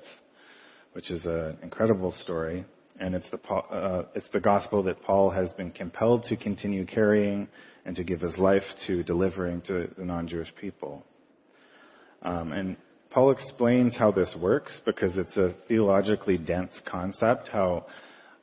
which 0.94 1.10
is 1.10 1.26
an 1.26 1.58
incredible 1.62 2.14
story. 2.22 2.64
And 2.98 3.14
it's 3.14 3.26
the, 3.30 3.54
uh, 3.54 4.04
it's 4.14 4.26
the 4.32 4.40
gospel 4.40 4.82
that 4.84 5.02
Paul 5.02 5.28
has 5.28 5.52
been 5.52 5.70
compelled 5.70 6.22
to 6.30 6.36
continue 6.36 6.86
carrying 6.86 7.46
and 7.84 7.94
to 7.96 8.04
give 8.04 8.22
his 8.22 8.38
life 8.38 8.62
to 8.86 9.02
delivering 9.02 9.60
to 9.62 9.90
the 9.98 10.04
non-Jewish 10.06 10.54
people. 10.58 11.04
Um, 12.22 12.52
and 12.52 12.76
Paul 13.10 13.32
explains 13.32 13.94
how 13.98 14.12
this 14.12 14.34
works 14.40 14.80
because 14.86 15.18
it's 15.18 15.36
a 15.36 15.52
theologically 15.68 16.38
dense 16.38 16.72
concept, 16.86 17.50
how 17.52 17.84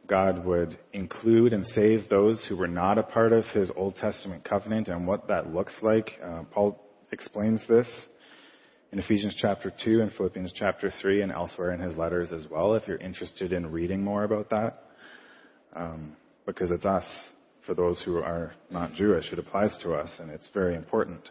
God 0.09 0.43
would 0.43 0.77
include 0.91 1.53
and 1.53 1.65
save 1.75 2.09
those 2.09 2.43
who 2.49 2.57
were 2.57 2.67
not 2.67 2.97
a 2.97 3.03
part 3.03 3.31
of 3.31 3.45
his 3.53 3.69
Old 3.75 3.95
Testament 3.97 4.43
covenant 4.43 4.87
and 4.87 5.05
what 5.05 5.27
that 5.27 5.53
looks 5.53 5.73
like. 5.83 6.11
Uh, 6.23 6.43
Paul 6.51 6.83
explains 7.11 7.61
this 7.69 7.87
in 8.91 8.97
Ephesians 8.97 9.37
chapter 9.39 9.71
2 9.85 10.01
and 10.01 10.11
Philippians 10.13 10.51
chapter 10.55 10.91
3 10.99 11.21
and 11.21 11.31
elsewhere 11.31 11.73
in 11.73 11.79
his 11.79 11.95
letters 11.95 12.33
as 12.33 12.45
well 12.49 12.73
if 12.73 12.87
you're 12.87 12.97
interested 12.97 13.53
in 13.53 13.71
reading 13.71 14.03
more 14.03 14.23
about 14.23 14.49
that. 14.49 14.83
Um, 15.75 16.15
because 16.47 16.71
it's 16.71 16.85
us, 16.85 17.05
for 17.67 17.75
those 17.75 18.01
who 18.03 18.17
are 18.17 18.53
not 18.71 18.95
Jewish, 18.95 19.31
it 19.31 19.37
applies 19.37 19.77
to 19.83 19.93
us 19.93 20.09
and 20.19 20.31
it's 20.31 20.47
very 20.55 20.75
important. 20.75 21.21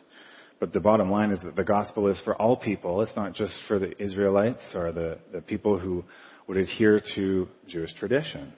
But 0.61 0.73
the 0.73 0.78
bottom 0.80 1.11
line 1.11 1.32
is 1.32 1.40
that 1.42 1.56
the 1.56 1.64
gospel 1.64 2.06
is 2.06 2.20
for 2.25 2.37
all 2.37 2.56
people. 2.56 3.02
It's 3.02 3.16
not 3.16 3.35
just 3.35 3.54
for 3.66 3.80
the 3.80 4.00
Israelites 4.00 4.62
or 4.75 4.92
the, 4.92 5.18
the 5.32 5.40
people 5.40 5.78
who 5.78 6.04
would 6.47 6.56
adhere 6.56 7.02
to 7.16 7.49
Jewish 7.66 7.92
tradition. 7.94 8.52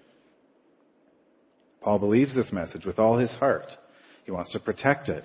Paul 1.80 1.98
believes 1.98 2.34
this 2.34 2.52
message 2.52 2.84
with 2.84 2.98
all 2.98 3.18
his 3.18 3.30
heart. 3.32 3.66
He 4.24 4.30
wants 4.30 4.52
to 4.52 4.60
protect 4.60 5.08
it. 5.08 5.24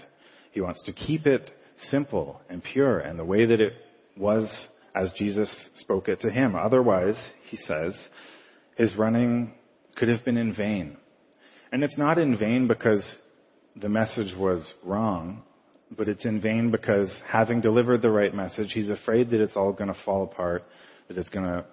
He 0.51 0.61
wants 0.61 0.81
to 0.83 0.93
keep 0.93 1.27
it 1.27 1.51
simple 1.89 2.41
and 2.49 2.63
pure 2.63 2.99
and 2.99 3.19
the 3.19 3.25
way 3.25 3.45
that 3.45 3.59
it 3.59 3.73
was 4.17 4.49
as 4.95 5.11
Jesus 5.17 5.53
spoke 5.75 6.07
it 6.07 6.21
to 6.21 6.29
him. 6.29 6.55
Otherwise, 6.55 7.17
he 7.49 7.57
says, 7.57 7.93
his 8.77 8.95
running 8.95 9.53
could 9.95 10.07
have 10.07 10.23
been 10.23 10.37
in 10.37 10.55
vain. 10.55 10.97
And 11.71 11.83
it's 11.83 11.97
not 11.97 12.17
in 12.17 12.37
vain 12.37 12.67
because 12.67 13.05
the 13.75 13.89
message 13.89 14.33
was 14.37 14.65
wrong, 14.83 15.43
but 15.95 16.07
it's 16.07 16.25
in 16.25 16.39
vain 16.39 16.71
because 16.71 17.11
having 17.27 17.59
delivered 17.59 18.01
the 18.01 18.09
right 18.09 18.33
message, 18.33 18.71
he's 18.73 18.89
afraid 18.89 19.29
that 19.31 19.41
it's 19.41 19.55
all 19.55 19.73
going 19.73 19.93
to 19.93 19.99
fall 20.05 20.23
apart, 20.23 20.63
that 21.07 21.17
it's 21.17 21.29
going 21.29 21.45
to, 21.45 21.65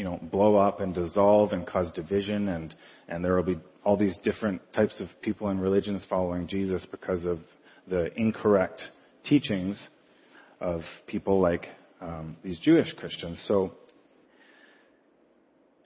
you 0.00 0.06
know, 0.06 0.18
blow 0.32 0.56
up 0.56 0.80
and 0.80 0.94
dissolve 0.94 1.52
and 1.52 1.66
cause 1.66 1.92
division 1.92 2.48
and, 2.48 2.74
and 3.10 3.22
there 3.22 3.36
will 3.36 3.42
be 3.42 3.58
all 3.84 3.98
these 3.98 4.16
different 4.24 4.62
types 4.72 4.98
of 4.98 5.08
people 5.20 5.48
and 5.48 5.60
religions 5.60 6.02
following 6.08 6.46
Jesus 6.46 6.86
because 6.90 7.26
of 7.26 7.38
the 7.86 8.08
incorrect 8.18 8.80
teachings 9.24 9.78
of 10.58 10.80
people 11.06 11.38
like 11.38 11.66
um, 12.00 12.34
these 12.42 12.58
Jewish 12.60 12.90
Christians. 12.94 13.38
So, 13.46 13.74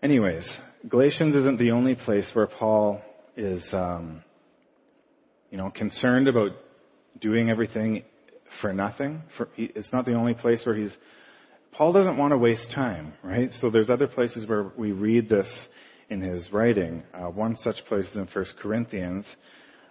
anyways, 0.00 0.48
Galatians 0.88 1.34
isn't 1.34 1.58
the 1.58 1.72
only 1.72 1.96
place 1.96 2.30
where 2.34 2.46
Paul 2.46 3.02
is, 3.36 3.66
um, 3.72 4.22
you 5.50 5.58
know, 5.58 5.72
concerned 5.74 6.28
about 6.28 6.52
doing 7.20 7.50
everything 7.50 8.04
for 8.60 8.72
nothing. 8.72 9.24
For, 9.36 9.48
he, 9.56 9.72
it's 9.74 9.92
not 9.92 10.06
the 10.06 10.14
only 10.14 10.34
place 10.34 10.60
where 10.64 10.76
he's. 10.76 10.96
Paul 11.76 11.92
doesn't 11.92 12.16
want 12.16 12.30
to 12.30 12.38
waste 12.38 12.70
time, 12.72 13.14
right? 13.24 13.50
So 13.60 13.68
there's 13.68 13.90
other 13.90 14.06
places 14.06 14.48
where 14.48 14.70
we 14.76 14.92
read 14.92 15.28
this 15.28 15.48
in 16.08 16.20
his 16.20 16.46
writing. 16.52 17.02
Uh, 17.12 17.24
one 17.24 17.56
such 17.56 17.84
place 17.88 18.06
is 18.06 18.16
in 18.16 18.28
1 18.32 18.44
Corinthians, 18.62 19.26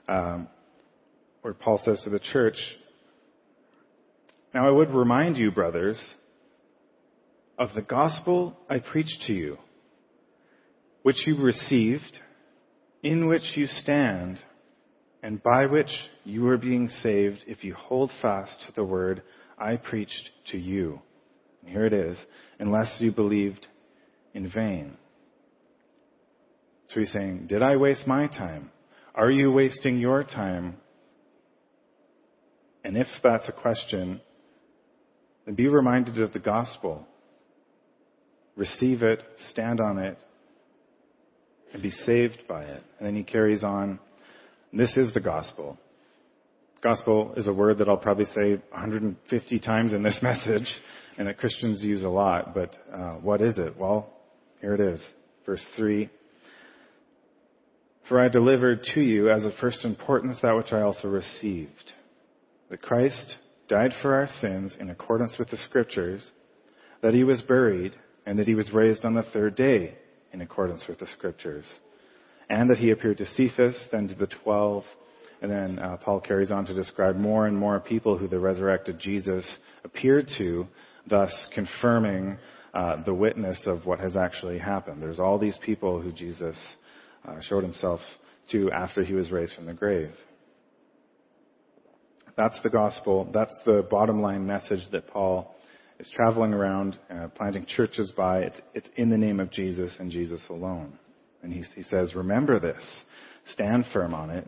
um, 0.07 0.47
where 1.41 1.53
Paul 1.53 1.81
says 1.83 2.01
to 2.05 2.09
the 2.09 2.19
church, 2.19 2.55
Now 4.53 4.65
I 4.65 4.71
would 4.71 4.91
remind 4.91 5.35
you, 5.35 5.51
brothers, 5.51 6.01
of 7.59 7.69
the 7.75 7.81
gospel 7.81 8.55
I 8.69 8.79
preached 8.79 9.23
to 9.27 9.33
you, 9.33 9.57
which 11.01 11.27
you 11.27 11.35
received, 11.35 12.19
in 13.03 13.27
which 13.27 13.55
you 13.55 13.67
stand, 13.67 14.39
and 15.21 15.43
by 15.43 15.65
which 15.65 15.91
you 16.23 16.47
are 16.47 16.57
being 16.57 16.87
saved 16.87 17.39
if 17.45 17.65
you 17.65 17.73
hold 17.73 18.09
fast 18.21 18.57
to 18.67 18.73
the 18.73 18.85
word 18.85 19.21
I 19.59 19.75
preached 19.75 20.29
to 20.51 20.57
you. 20.57 21.01
And 21.63 21.72
here 21.72 21.86
it 21.86 21.93
is, 21.93 22.17
unless 22.60 22.89
you 23.00 23.12
believed 23.12 23.65
in 24.34 24.50
vain. 24.50 24.98
So 26.88 27.00
he's 27.00 27.12
saying, 27.12 27.48
Did 27.48 27.63
I 27.63 27.77
waste 27.77 28.05
my 28.05 28.27
time? 28.27 28.70
Are 29.15 29.32
you 29.32 29.51
wasting 29.51 29.98
your 29.98 30.24
time? 30.24 30.75
And 32.84 32.98
if 32.98 33.08
that's 33.24 33.48
a 33.48 33.53
question, 33.53 34.22
then 35.46 35.55
be 35.55 35.67
reminded 35.67 36.20
of 36.20 36.34
the 36.34 36.39
gospel. 36.39 37.08
Receive 38.55 39.01
it, 39.03 39.24
stand 39.51 39.79
on 39.79 39.98
it, 39.98 40.17
and 41.74 41.82
be 41.82 41.89
saved 41.89 42.43
by 42.48 42.63
it. 42.63 42.84
And 42.98 43.08
then 43.08 43.15
he 43.15 43.24
carries 43.24 43.63
on. 43.63 44.00
This 44.72 44.96
is 44.98 45.13
the 45.13 45.22
gospel. 45.22 45.77
Gospel 46.83 47.33
is 47.37 47.47
a 47.47 47.53
word 47.53 47.77
that 47.77 47.87
I'll 47.87 47.97
probably 47.97 48.25
say 48.25 48.61
150 48.71 49.59
times 49.59 49.93
in 49.93 50.03
this 50.03 50.19
message, 50.23 50.67
and 51.17 51.27
that 51.27 51.37
Christians 51.37 51.81
use 51.81 52.03
a 52.03 52.09
lot. 52.09 52.53
But 52.53 52.75
uh, 52.93 53.13
what 53.15 53.41
is 53.41 53.57
it? 53.57 53.77
Well, 53.77 54.09
here 54.61 54.75
it 54.75 54.81
is. 54.81 55.01
Verse 55.45 55.65
3 55.75 56.09
for 58.07 58.19
I 58.19 58.27
delivered 58.27 58.83
to 58.95 59.01
you 59.01 59.29
as 59.29 59.45
of 59.45 59.53
first 59.55 59.85
importance 59.85 60.37
that 60.41 60.55
which 60.55 60.73
I 60.73 60.81
also 60.81 61.07
received. 61.07 61.93
That 62.69 62.81
Christ 62.81 63.37
died 63.69 63.93
for 64.01 64.15
our 64.15 64.27
sins 64.41 64.75
in 64.79 64.89
accordance 64.89 65.37
with 65.39 65.49
the 65.49 65.57
Scriptures, 65.57 66.31
that 67.01 67.13
he 67.13 67.23
was 67.23 67.41
buried, 67.41 67.93
and 68.25 68.37
that 68.39 68.47
he 68.47 68.55
was 68.55 68.73
raised 68.73 69.05
on 69.05 69.13
the 69.13 69.23
third 69.23 69.55
day 69.55 69.95
in 70.33 70.41
accordance 70.41 70.83
with 70.87 70.99
the 70.99 71.07
Scriptures, 71.07 71.65
and 72.49 72.69
that 72.69 72.77
he 72.77 72.91
appeared 72.91 73.19
to 73.19 73.25
Cephas, 73.25 73.85
then 73.91 74.09
to 74.09 74.15
the 74.15 74.27
twelve, 74.43 74.83
and 75.43 75.51
then 75.51 75.77
uh, 75.77 75.97
Paul 75.97 76.21
carries 76.21 76.51
on 76.51 76.65
to 76.67 76.73
describe 76.73 77.17
more 77.17 77.47
and 77.47 77.57
more 77.57 77.77
people 77.81 78.17
who 78.17 78.29
the 78.29 78.39
resurrected 78.39 78.97
Jesus 78.97 79.45
appeared 79.83 80.29
to, 80.38 80.65
thus 81.09 81.33
confirming 81.53 82.38
uh, 82.73 83.03
the 83.03 83.13
witness 83.13 83.59
of 83.65 83.85
what 83.85 84.00
has 84.00 84.15
actually 84.15 84.57
happened. 84.57 85.03
There's 85.03 85.19
all 85.19 85.38
these 85.38 85.57
people 85.65 86.00
who 86.00 86.13
Jesus 86.13 86.55
uh, 87.27 87.41
showed 87.41 87.62
himself 87.62 88.00
to 88.51 88.71
after 88.71 89.03
he 89.03 89.13
was 89.13 89.31
raised 89.31 89.53
from 89.55 89.65
the 89.65 89.73
grave. 89.73 90.13
That's 92.38 92.57
the 92.63 92.69
gospel. 92.69 93.29
That's 93.33 93.53
the 93.65 93.85
bottom 93.91 94.21
line 94.21 94.47
message 94.47 94.89
that 94.93 95.07
Paul 95.07 95.53
is 96.00 96.09
traveling 96.15 96.53
around, 96.53 96.97
uh, 97.13 97.27
planting 97.35 97.65
churches 97.65 98.13
by. 98.15 98.43
It's, 98.43 98.62
it's, 98.73 98.89
in 98.95 99.09
the 99.09 99.17
name 99.17 99.41
of 99.41 99.51
Jesus 99.51 99.93
and 100.00 100.09
Jesus 100.09 100.39
alone. 100.50 100.97
And 101.41 101.51
he, 101.51 101.65
he 101.75 101.83
says, 101.83 102.15
remember 102.15 102.62
this. 102.62 102.81
Stand 103.51 103.88
firm 103.91 104.13
on 104.13 104.29
it 104.29 104.47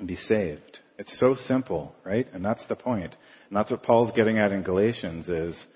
and 0.00 0.08
be 0.08 0.16
saved. 0.16 0.80
It's 0.98 1.16
so 1.18 1.36
simple, 1.46 1.94
right? 2.04 2.26
And 2.34 2.44
that's 2.44 2.66
the 2.68 2.74
point. 2.74 3.14
And 3.48 3.56
that's 3.56 3.70
what 3.70 3.82
Paul's 3.82 4.12
getting 4.16 4.38
at 4.38 4.50
in 4.50 4.62
Galatians 4.62 5.28
is 5.28 5.66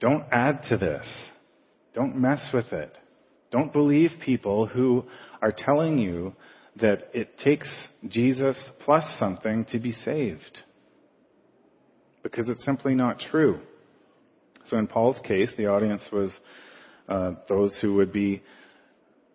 don't 0.00 0.24
add 0.30 0.64
to 0.68 0.76
this. 0.76 1.06
Don't 1.94 2.16
mess 2.16 2.50
with 2.52 2.72
it. 2.72 2.96
Don't 3.50 3.72
believe 3.72 4.10
people 4.24 4.66
who 4.66 5.04
are 5.40 5.52
telling 5.56 5.98
you 5.98 6.34
that 6.80 7.08
it 7.14 7.38
takes 7.38 7.68
Jesus 8.06 8.56
plus 8.84 9.04
something 9.18 9.64
to 9.72 9.78
be 9.78 9.92
saved. 9.92 10.58
Because 12.22 12.48
it's 12.48 12.64
simply 12.64 12.94
not 12.94 13.18
true. 13.18 13.60
So 14.66 14.76
in 14.76 14.86
Paul's 14.86 15.18
case, 15.24 15.50
the 15.56 15.66
audience 15.66 16.02
was 16.12 16.30
uh, 17.08 17.32
those 17.48 17.74
who 17.80 17.94
would 17.94 18.12
be 18.12 18.42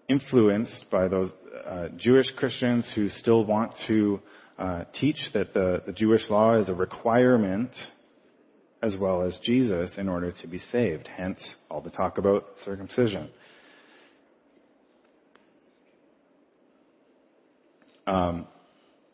influenced 0.07 0.85
by 0.91 1.07
those 1.07 1.31
uh, 1.53 1.87
Jewish 1.97 2.27
Christians 2.37 2.87
who 2.95 3.09
still 3.09 3.45
want 3.45 3.73
to 3.87 4.19
uh, 4.57 4.83
teach 4.99 5.17
that 5.33 5.53
the, 5.53 5.81
the 5.85 5.91
Jewish 5.91 6.29
law 6.29 6.59
is 6.59 6.69
a 6.69 6.73
requirement 6.73 7.71
as 8.81 8.95
well 8.99 9.23
as 9.23 9.37
Jesus 9.43 9.91
in 9.97 10.09
order 10.09 10.31
to 10.41 10.47
be 10.47 10.59
saved. 10.71 11.07
Hence, 11.15 11.39
all 11.69 11.81
the 11.81 11.89
talk 11.89 12.17
about 12.17 12.45
circumcision. 12.65 13.29
Um, 18.05 18.47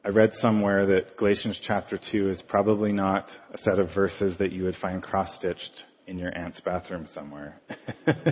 I 0.04 0.10
read 0.10 0.32
somewhere 0.40 0.88
that 0.88 1.18
Galatians 1.18 1.60
chapter 1.68 2.00
2 2.12 2.32
is 2.32 2.42
probably 2.48 2.92
not 2.92 3.30
a 3.54 3.58
set 3.60 3.78
of 3.78 3.94
verses 3.94 4.36
that 4.40 4.52
you 4.52 4.64
would 4.64 4.78
find 4.78 5.04
cross 5.04 5.30
stitched 5.36 5.84
in 6.08 6.18
your 6.18 6.36
aunt's 6.36 6.60
bathroom 6.62 7.08
somewhere. 7.14 7.62
but 8.06 8.26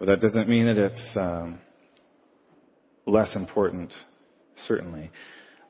that 0.00 0.20
doesn't 0.20 0.48
mean 0.48 0.66
that 0.66 0.78
it's 0.78 1.16
um, 1.16 1.60
less 3.08 3.34
important, 3.34 3.92
certainly. 4.66 5.10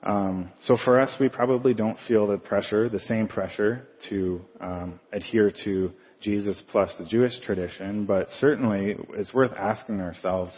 Um, 0.02 0.50
so 0.66 0.76
for 0.84 1.00
us, 1.00 1.10
we 1.18 1.28
probably 1.28 1.74
don't 1.74 1.98
feel 2.06 2.26
the 2.26 2.38
pressure, 2.38 2.88
the 2.88 3.00
same 3.00 3.26
pressure 3.26 3.88
to 4.08 4.40
um, 4.60 5.00
adhere 5.12 5.52
to 5.64 5.92
Jesus 6.20 6.62
plus 6.70 6.90
the 6.98 7.04
Jewish 7.04 7.38
tradition, 7.40 8.04
but 8.04 8.28
certainly 8.40 8.96
it's 9.14 9.32
worth 9.32 9.52
asking 9.52 10.00
ourselves 10.00 10.52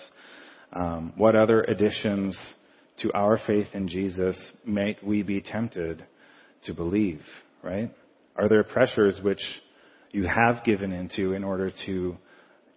um, 0.73 1.13
what 1.17 1.37
other 1.37 1.63
additions 1.63 2.39
to 3.03 3.13
our 3.13 3.39
faith 3.47 3.69
in 3.73 3.89
Jesus 3.89 4.37
might 4.65 5.03
we 5.05 5.23
be 5.23 5.41
tempted 5.41 6.05
to 6.65 6.75
believe, 6.75 7.23
right? 7.63 7.91
Are 8.37 8.49
there 8.49 8.63
pressures 8.63 9.19
which 9.23 9.43
you 10.13 10.27
have 10.27 10.65
given 10.65 10.93
into 10.93 11.33
in 11.33 11.45
order 11.45 11.73
to 11.87 12.17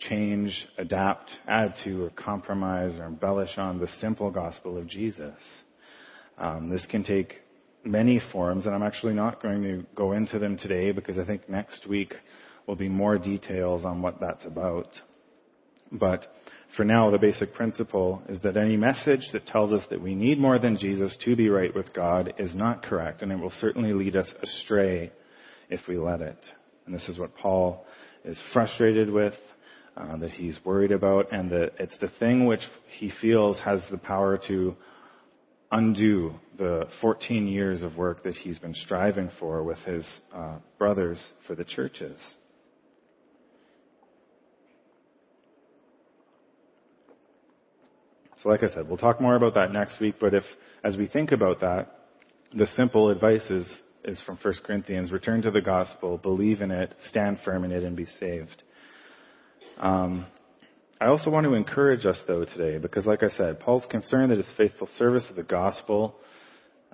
change, 0.09 0.67
adapt, 0.77 1.29
add 1.47 1.75
to, 1.83 2.03
or 2.05 2.09
compromise 2.11 2.93
or 2.97 3.05
embellish 3.05 3.57
on 3.57 3.79
the 3.79 3.87
simple 3.99 4.31
gospel 4.31 4.77
of 4.77 4.87
Jesus? 4.87 5.35
Um, 6.37 6.69
this 6.69 6.85
can 6.89 7.03
take 7.03 7.41
many 7.83 8.21
forms, 8.31 8.65
and 8.65 8.73
I'm 8.73 8.83
actually 8.83 9.13
not 9.13 9.41
going 9.41 9.61
to 9.63 9.85
go 9.95 10.13
into 10.13 10.39
them 10.39 10.57
today 10.57 10.91
because 10.91 11.17
I 11.17 11.25
think 11.25 11.49
next 11.49 11.87
week 11.87 12.13
will 12.67 12.75
be 12.75 12.89
more 12.89 13.17
details 13.17 13.85
on 13.85 14.01
what 14.01 14.19
that's 14.19 14.45
about. 14.45 14.87
But 15.91 16.25
for 16.75 16.83
now, 16.83 17.11
the 17.11 17.19
basic 17.19 17.53
principle 17.53 18.23
is 18.29 18.39
that 18.41 18.57
any 18.57 18.77
message 18.77 19.27
that 19.31 19.45
tells 19.45 19.71
us 19.71 19.83
that 19.89 20.01
we 20.01 20.15
need 20.15 20.39
more 20.39 20.57
than 20.57 20.77
Jesus 20.77 21.15
to 21.23 21.35
be 21.35 21.49
right 21.49 21.73
with 21.75 21.93
God 21.93 22.33
is 22.39 22.55
not 22.55 22.83
correct, 22.83 23.21
and 23.21 23.31
it 23.31 23.39
will 23.39 23.53
certainly 23.61 23.93
lead 23.93 24.15
us 24.15 24.27
astray 24.41 25.11
if 25.69 25.81
we 25.87 25.97
let 25.97 26.21
it. 26.21 26.39
And 26.85 26.95
this 26.95 27.07
is 27.07 27.19
what 27.19 27.35
Paul 27.35 27.85
is 28.25 28.39
frustrated 28.53 29.11
with, 29.11 29.35
uh, 29.95 30.17
that 30.17 30.31
he's 30.31 30.57
worried 30.65 30.91
about, 30.91 31.31
and 31.31 31.51
that 31.51 31.71
it's 31.79 31.95
the 32.01 32.11
thing 32.19 32.45
which 32.45 32.61
he 32.97 33.11
feels 33.21 33.59
has 33.59 33.81
the 33.91 33.97
power 33.97 34.39
to 34.47 34.75
undo 35.71 36.33
the 36.57 36.87
14 37.01 37.47
years 37.47 37.81
of 37.81 37.95
work 37.97 38.23
that 38.23 38.35
he's 38.35 38.59
been 38.59 38.75
striving 38.75 39.29
for 39.39 39.63
with 39.63 39.79
his 39.79 40.05
uh, 40.33 40.57
brothers 40.77 41.21
for 41.47 41.55
the 41.55 41.63
churches. 41.63 42.17
So 48.43 48.49
like 48.49 48.61
I 48.61 48.67
said, 48.67 48.87
we'll 48.87 48.97
talk 48.97 49.21
more 49.21 49.35
about 49.35 49.55
that 49.55 49.71
next 49.71 49.99
week, 49.99 50.15
but 50.19 50.33
if, 50.33 50.43
as 50.83 50.97
we 50.97 51.07
think 51.07 51.31
about 51.31 51.61
that, 51.61 51.87
the 52.53 52.67
simple 52.75 53.09
advice 53.09 53.49
is, 53.49 53.73
is 54.03 54.19
from 54.25 54.37
1 54.41 54.53
Corinthians, 54.65 55.11
return 55.11 55.41
to 55.43 55.49
the 55.49 55.61
gospel, 55.61 56.17
believe 56.17 56.61
in 56.61 56.69
it, 56.69 56.93
stand 57.07 57.39
firm 57.45 57.63
in 57.63 57.71
it, 57.71 57.83
and 57.83 57.95
be 57.95 58.05
saved. 58.19 58.61
Um, 59.79 60.25
I 61.01 61.07
also 61.07 61.29
want 61.29 61.45
to 61.45 61.53
encourage 61.53 62.05
us 62.05 62.17
though 62.27 62.45
today, 62.45 62.77
because 62.77 63.05
like 63.05 63.23
I 63.23 63.29
said, 63.29 63.59
Paul's 63.59 63.85
concerned 63.89 64.31
that 64.31 64.37
his 64.37 64.51
faithful 64.57 64.87
service 64.97 65.25
of 65.29 65.35
the 65.35 65.43
gospel, 65.43 66.15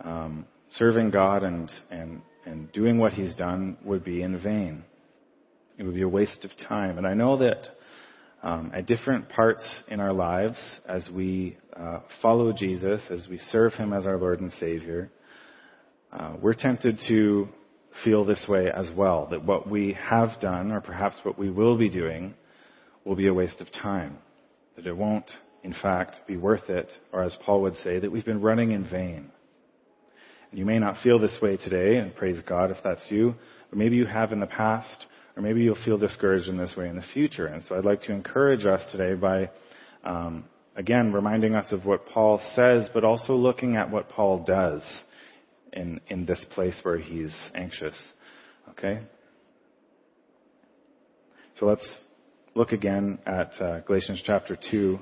um, 0.03 0.45
serving 0.71 1.11
God 1.11 1.43
and, 1.43 1.69
and, 1.91 2.21
and 2.45 2.71
doing 2.71 2.97
what 2.97 3.13
he's 3.13 3.35
done 3.35 3.77
would 3.83 4.03
be 4.03 4.21
in 4.21 4.39
vain. 4.39 4.83
It 5.77 5.83
would 5.83 5.95
be 5.95 6.01
a 6.01 6.09
waste 6.09 6.43
of 6.43 6.51
time. 6.67 6.97
And 6.97 7.05
I 7.05 7.13
know 7.13 7.37
that 7.37 7.67
um, 8.41 8.71
at 8.73 8.85
different 8.85 9.29
parts 9.29 9.63
in 9.87 9.99
our 9.99 10.13
lives 10.13 10.57
as 10.87 11.07
we 11.09 11.57
uh, 11.77 11.99
follow 12.21 12.53
Jesus, 12.53 13.01
as 13.09 13.27
we 13.29 13.39
serve 13.51 13.73
Him 13.73 13.93
as 13.93 14.05
our 14.05 14.17
Lord 14.17 14.39
and 14.41 14.51
Savior, 14.53 15.11
uh, 16.11 16.33
we're 16.41 16.53
tempted 16.53 16.99
to 17.07 17.49
feel 18.03 18.25
this 18.25 18.45
way 18.47 18.67
as 18.73 18.87
well, 18.95 19.27
that 19.31 19.43
what 19.43 19.69
we 19.69 19.95
have 20.01 20.39
done, 20.39 20.71
or 20.71 20.79
perhaps 20.81 21.17
what 21.23 21.37
we 21.37 21.49
will 21.49 21.77
be 21.77 21.89
doing, 21.89 22.33
will 23.09 23.15
be 23.15 23.27
a 23.27 23.33
waste 23.33 23.59
of 23.59 23.71
time, 23.71 24.19
that 24.75 24.85
it 24.85 24.95
won't, 24.95 25.25
in 25.63 25.73
fact, 25.81 26.27
be 26.27 26.37
worth 26.37 26.69
it, 26.69 26.91
or 27.11 27.23
as 27.23 27.35
Paul 27.43 27.63
would 27.63 27.75
say, 27.77 27.97
that 27.97 28.11
we've 28.11 28.23
been 28.23 28.39
running 28.39 28.69
in 28.69 28.87
vain. 28.87 29.31
And 30.51 30.59
you 30.59 30.63
may 30.63 30.77
not 30.77 31.01
feel 31.01 31.17
this 31.17 31.35
way 31.41 31.57
today, 31.57 31.97
and 31.97 32.15
praise 32.15 32.39
God 32.47 32.69
if 32.69 32.77
that's 32.83 33.01
you, 33.09 33.33
but 33.71 33.79
maybe 33.79 33.95
you 33.95 34.05
have 34.05 34.31
in 34.31 34.39
the 34.39 34.45
past, 34.45 35.07
or 35.35 35.41
maybe 35.41 35.61
you'll 35.61 35.83
feel 35.83 35.97
discouraged 35.97 36.47
in 36.47 36.55
this 36.55 36.75
way 36.77 36.87
in 36.87 36.95
the 36.95 37.03
future. 37.11 37.47
And 37.47 37.63
so 37.63 37.75
I'd 37.75 37.83
like 37.83 38.03
to 38.03 38.11
encourage 38.11 38.67
us 38.67 38.83
today 38.91 39.15
by, 39.15 39.49
um, 40.03 40.45
again, 40.75 41.11
reminding 41.11 41.55
us 41.55 41.65
of 41.71 41.87
what 41.87 42.05
Paul 42.05 42.39
says, 42.55 42.89
but 42.93 43.03
also 43.03 43.33
looking 43.33 43.75
at 43.75 43.89
what 43.89 44.09
Paul 44.09 44.43
does 44.45 44.83
in, 45.73 45.99
in 46.09 46.27
this 46.27 46.45
place 46.51 46.75
where 46.83 46.99
he's 46.99 47.33
anxious. 47.55 47.97
Okay? 48.69 48.99
So 51.59 51.65
let's 51.65 51.87
look 52.59 52.73
again 52.73 53.17
at 53.25 53.53
uh, 53.61 53.79
Galatians 53.79 54.21
chapter 54.23 54.57
2. 54.69 54.99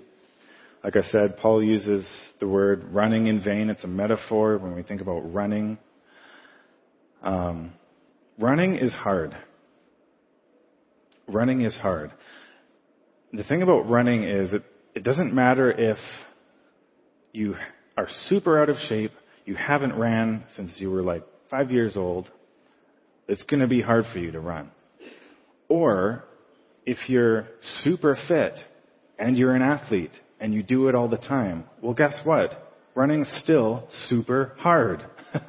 Like 0.84 0.96
I 0.96 1.02
said, 1.10 1.38
Paul 1.38 1.64
uses 1.64 2.08
the 2.40 2.48
word 2.48 2.94
running 2.94 3.28
in 3.28 3.44
vain. 3.44 3.70
It's 3.70 3.84
a 3.84 3.88
metaphor 3.88 4.58
when 4.58 4.76
we 4.76 4.84
think 4.84 5.02
about 5.02 5.34
running. 5.34 5.78
Um, 7.24 7.74
running 8.38 8.78
is 8.78 8.94
hard 8.94 9.36
running 11.28 11.62
is 11.62 11.76
hard. 11.76 12.12
The 13.34 13.44
thing 13.44 13.62
about 13.62 13.90
running 13.90 14.24
is 14.24 14.54
it, 14.54 14.64
it 14.96 15.04
doesn't 15.04 15.34
matter 15.34 15.72
if 15.72 15.98
you 17.34 17.56
are 17.98 18.08
super 18.30 18.62
out 18.62 18.70
of 18.70 18.78
shape, 18.88 19.12
you 19.46 19.56
haven't 19.56 19.98
ran 19.98 20.46
since 20.56 20.74
you 20.78 20.90
were 20.90 21.04
like 21.04 21.24
five 21.50 21.72
years 21.72 21.98
old, 21.98 22.30
it's 23.28 23.44
going 23.44 23.60
to 23.60 23.68
be 23.68 23.82
hard 23.82 24.06
for 24.12 24.20
you 24.20 24.32
to 24.32 24.40
run. 24.40 24.72
Or 25.68 26.24
if 26.88 26.98
you're 27.10 27.46
super 27.84 28.18
fit 28.30 28.58
and 29.20 29.38
you're 29.38 29.54
an 29.54 29.62
athlete 29.62 30.14
and 30.40 30.54
you 30.54 30.64
do 30.64 30.88
it 30.88 30.96
all 30.96 31.10
the 31.10 31.18
time, 31.18 31.66
well, 31.82 31.94
guess 31.94 32.18
what? 32.24 32.74
Running's 32.96 33.30
still 33.44 33.90
super 34.08 34.56
hard. 34.58 35.06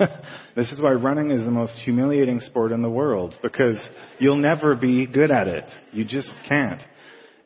this 0.57 0.71
is 0.73 0.81
why 0.81 0.93
running 0.93 1.31
is 1.31 1.45
the 1.45 1.51
most 1.51 1.73
humiliating 1.85 2.41
sport 2.41 2.73
in 2.73 2.83
the 2.83 2.91
world 2.91 3.37
because 3.41 3.77
you'll 4.19 4.37
never 4.37 4.75
be 4.75 5.07
good 5.07 5.31
at 5.31 5.47
it. 5.47 5.65
You 5.93 6.05
just 6.05 6.31
can't 6.49 6.83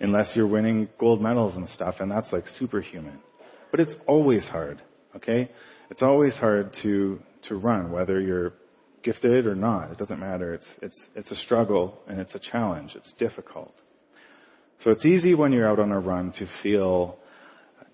unless 0.00 0.32
you're 0.34 0.48
winning 0.48 0.88
gold 0.98 1.20
medals 1.20 1.54
and 1.54 1.68
stuff 1.68 1.96
and 2.00 2.10
that's 2.10 2.32
like 2.32 2.44
superhuman. 2.58 3.20
But 3.70 3.80
it's 3.80 3.94
always 4.08 4.44
hard, 4.46 4.80
okay? 5.16 5.50
It's 5.90 6.02
always 6.02 6.34
hard 6.34 6.74
to 6.82 7.20
to 7.48 7.56
run 7.56 7.92
whether 7.92 8.20
you're 8.20 8.54
gifted 9.02 9.46
or 9.46 9.54
not. 9.54 9.90
It 9.90 9.98
doesn't 9.98 10.18
matter. 10.18 10.54
It's 10.54 10.66
it's 10.80 10.98
it's 11.14 11.30
a 11.30 11.36
struggle 11.36 11.98
and 12.08 12.20
it's 12.20 12.34
a 12.34 12.38
challenge. 12.38 12.92
It's 12.94 13.12
difficult. 13.18 13.74
So 14.84 14.90
it's 14.90 15.06
easy 15.06 15.34
when 15.34 15.52
you're 15.52 15.68
out 15.68 15.78
on 15.78 15.92
a 15.92 16.00
run 16.00 16.32
to 16.38 16.46
feel 16.62 17.18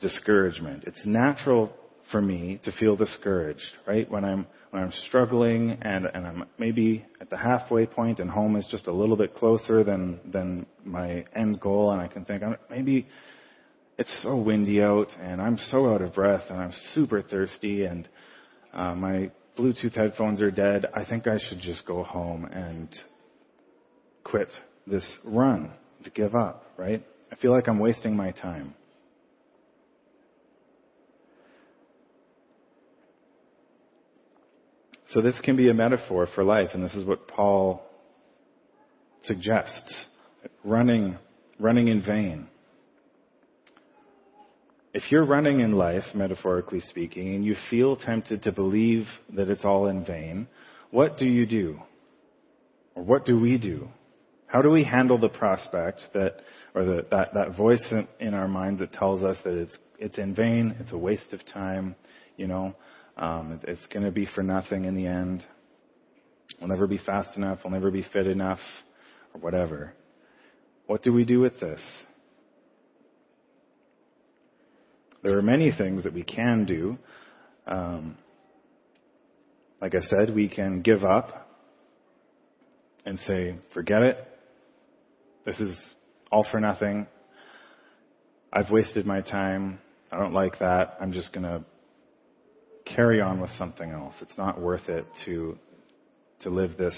discouragement. 0.00 0.84
It's 0.86 1.04
natural 1.04 1.70
for 2.10 2.22
me 2.22 2.60
to 2.64 2.72
feel 2.72 2.96
discouraged, 2.96 3.60
right? 3.86 4.10
When 4.10 4.24
I'm 4.24 4.46
when 4.70 4.82
I'm 4.82 4.92
struggling 5.06 5.78
and 5.82 6.06
and 6.06 6.26
I'm 6.26 6.44
maybe 6.58 7.04
at 7.20 7.30
the 7.30 7.36
halfway 7.36 7.86
point 7.86 8.20
and 8.20 8.30
home 8.30 8.56
is 8.56 8.66
just 8.70 8.86
a 8.86 8.92
little 8.92 9.16
bit 9.16 9.34
closer 9.34 9.84
than 9.84 10.20
than 10.32 10.66
my 10.84 11.24
end 11.36 11.60
goal, 11.60 11.92
and 11.92 12.00
I 12.00 12.08
can 12.08 12.24
think 12.24 12.42
maybe 12.70 13.06
it's 13.98 14.20
so 14.22 14.36
windy 14.36 14.80
out 14.80 15.08
and 15.20 15.42
I'm 15.42 15.58
so 15.70 15.92
out 15.92 16.02
of 16.02 16.14
breath 16.14 16.44
and 16.48 16.60
I'm 16.60 16.72
super 16.94 17.20
thirsty 17.20 17.84
and 17.84 18.08
uh, 18.72 18.94
my 18.94 19.30
Bluetooth 19.58 19.94
headphones 19.94 20.40
are 20.40 20.50
dead. 20.50 20.86
I 20.94 21.04
think 21.04 21.26
I 21.26 21.38
should 21.48 21.60
just 21.60 21.84
go 21.84 22.04
home 22.04 22.44
and 22.44 22.88
quit 24.22 24.48
this 24.86 25.04
run 25.24 25.72
to 26.04 26.10
give 26.10 26.34
up, 26.34 26.64
right? 26.76 27.04
I 27.32 27.36
feel 27.36 27.52
like 27.52 27.68
I'm 27.68 27.78
wasting 27.78 28.16
my 28.16 28.30
time. 28.30 28.74
So 35.10 35.22
this 35.22 35.38
can 35.42 35.56
be 35.56 35.70
a 35.70 35.74
metaphor 35.74 36.28
for 36.34 36.44
life, 36.44 36.70
and 36.74 36.84
this 36.84 36.94
is 36.94 37.04
what 37.04 37.26
Paul 37.26 37.82
suggests. 39.24 40.06
Running, 40.64 41.16
running 41.58 41.88
in 41.88 42.02
vain. 42.02 42.48
If 44.94 45.10
you're 45.10 45.26
running 45.26 45.60
in 45.60 45.72
life, 45.72 46.04
metaphorically 46.14 46.80
speaking, 46.80 47.34
and 47.34 47.44
you 47.44 47.56
feel 47.70 47.96
tempted 47.96 48.42
to 48.44 48.52
believe 48.52 49.06
that 49.36 49.48
it's 49.48 49.64
all 49.64 49.88
in 49.88 50.04
vain, 50.04 50.48
what 50.90 51.18
do 51.18 51.26
you 51.26 51.46
do? 51.46 51.78
Or 52.94 53.02
what 53.02 53.26
do 53.26 53.38
we 53.38 53.58
do? 53.58 53.88
How 54.46 54.62
do 54.62 54.70
we 54.70 54.82
handle 54.82 55.18
the 55.18 55.28
prospect 55.28 56.00
that, 56.14 56.36
or 56.74 56.84
the, 56.84 57.06
that, 57.10 57.34
that 57.34 57.54
voice 57.54 57.84
in, 57.90 58.08
in 58.18 58.32
our 58.32 58.48
minds 58.48 58.80
that 58.80 58.94
tells 58.94 59.22
us 59.22 59.36
that 59.44 59.52
it's, 59.52 59.76
it's 59.98 60.16
in 60.16 60.34
vain, 60.34 60.74
it's 60.80 60.92
a 60.92 60.98
waste 60.98 61.34
of 61.34 61.44
time, 61.52 61.94
you 62.38 62.46
know? 62.46 62.74
Um, 63.18 63.60
it's 63.64 63.86
going 63.92 64.04
to 64.04 64.10
be 64.10 64.26
for 64.34 64.42
nothing 64.42 64.86
in 64.86 64.94
the 64.94 65.06
end. 65.06 65.44
We'll 66.60 66.68
never 66.68 66.86
be 66.86 66.98
fast 66.98 67.36
enough. 67.36 67.58
We'll 67.62 67.72
never 67.72 67.90
be 67.90 68.06
fit 68.12 68.26
enough, 68.26 68.60
or 69.34 69.40
whatever. 69.40 69.92
What 70.86 71.02
do 71.02 71.12
we 71.12 71.24
do 71.24 71.40
with 71.40 71.60
this? 71.60 71.80
There 75.22 75.36
are 75.36 75.42
many 75.42 75.72
things 75.76 76.04
that 76.04 76.12
we 76.12 76.22
can 76.22 76.64
do. 76.64 76.98
Um, 77.66 78.16
like 79.80 79.94
I 79.94 80.00
said, 80.00 80.34
we 80.34 80.48
can 80.48 80.82
give 80.82 81.04
up 81.04 81.48
and 83.04 83.18
say, 83.20 83.56
forget 83.74 84.02
it. 84.02 84.16
This 85.44 85.58
is 85.60 85.76
all 86.30 86.46
for 86.50 86.60
nothing. 86.60 87.06
I've 88.52 88.70
wasted 88.70 89.06
my 89.06 89.20
time. 89.20 89.78
I 90.12 90.18
don't 90.18 90.32
like 90.32 90.58
that. 90.58 90.96
I'm 91.00 91.12
just 91.12 91.32
going 91.32 91.44
to 91.44 91.64
carry 92.84 93.20
on 93.20 93.40
with 93.40 93.50
something 93.58 93.90
else. 93.90 94.14
It's 94.20 94.36
not 94.38 94.60
worth 94.60 94.88
it 94.88 95.06
to, 95.26 95.58
to 96.40 96.50
live 96.50 96.76
this 96.76 96.94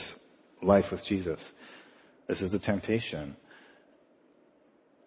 life 0.63 0.87
with 0.91 1.01
Jesus. 1.09 1.41
This 2.29 2.41
is 2.41 2.51
the 2.51 2.59
temptation. 2.59 3.37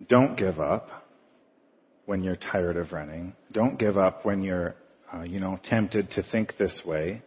Don't 0.09 0.35
give 0.35 0.59
up 0.59 0.89
when 2.05 2.23
you're 2.23 2.35
tired 2.35 2.77
of 2.77 2.91
running. 2.91 3.33
Don't 3.51 3.77
give 3.79 3.97
up 3.97 4.25
when 4.25 4.43
you're, 4.43 4.75
uh, 5.13 5.21
you 5.21 5.39
know, 5.39 5.59
tempted 5.63 6.11
to 6.11 6.23
think 6.31 6.57
this 6.57 6.81
way. 6.85 7.21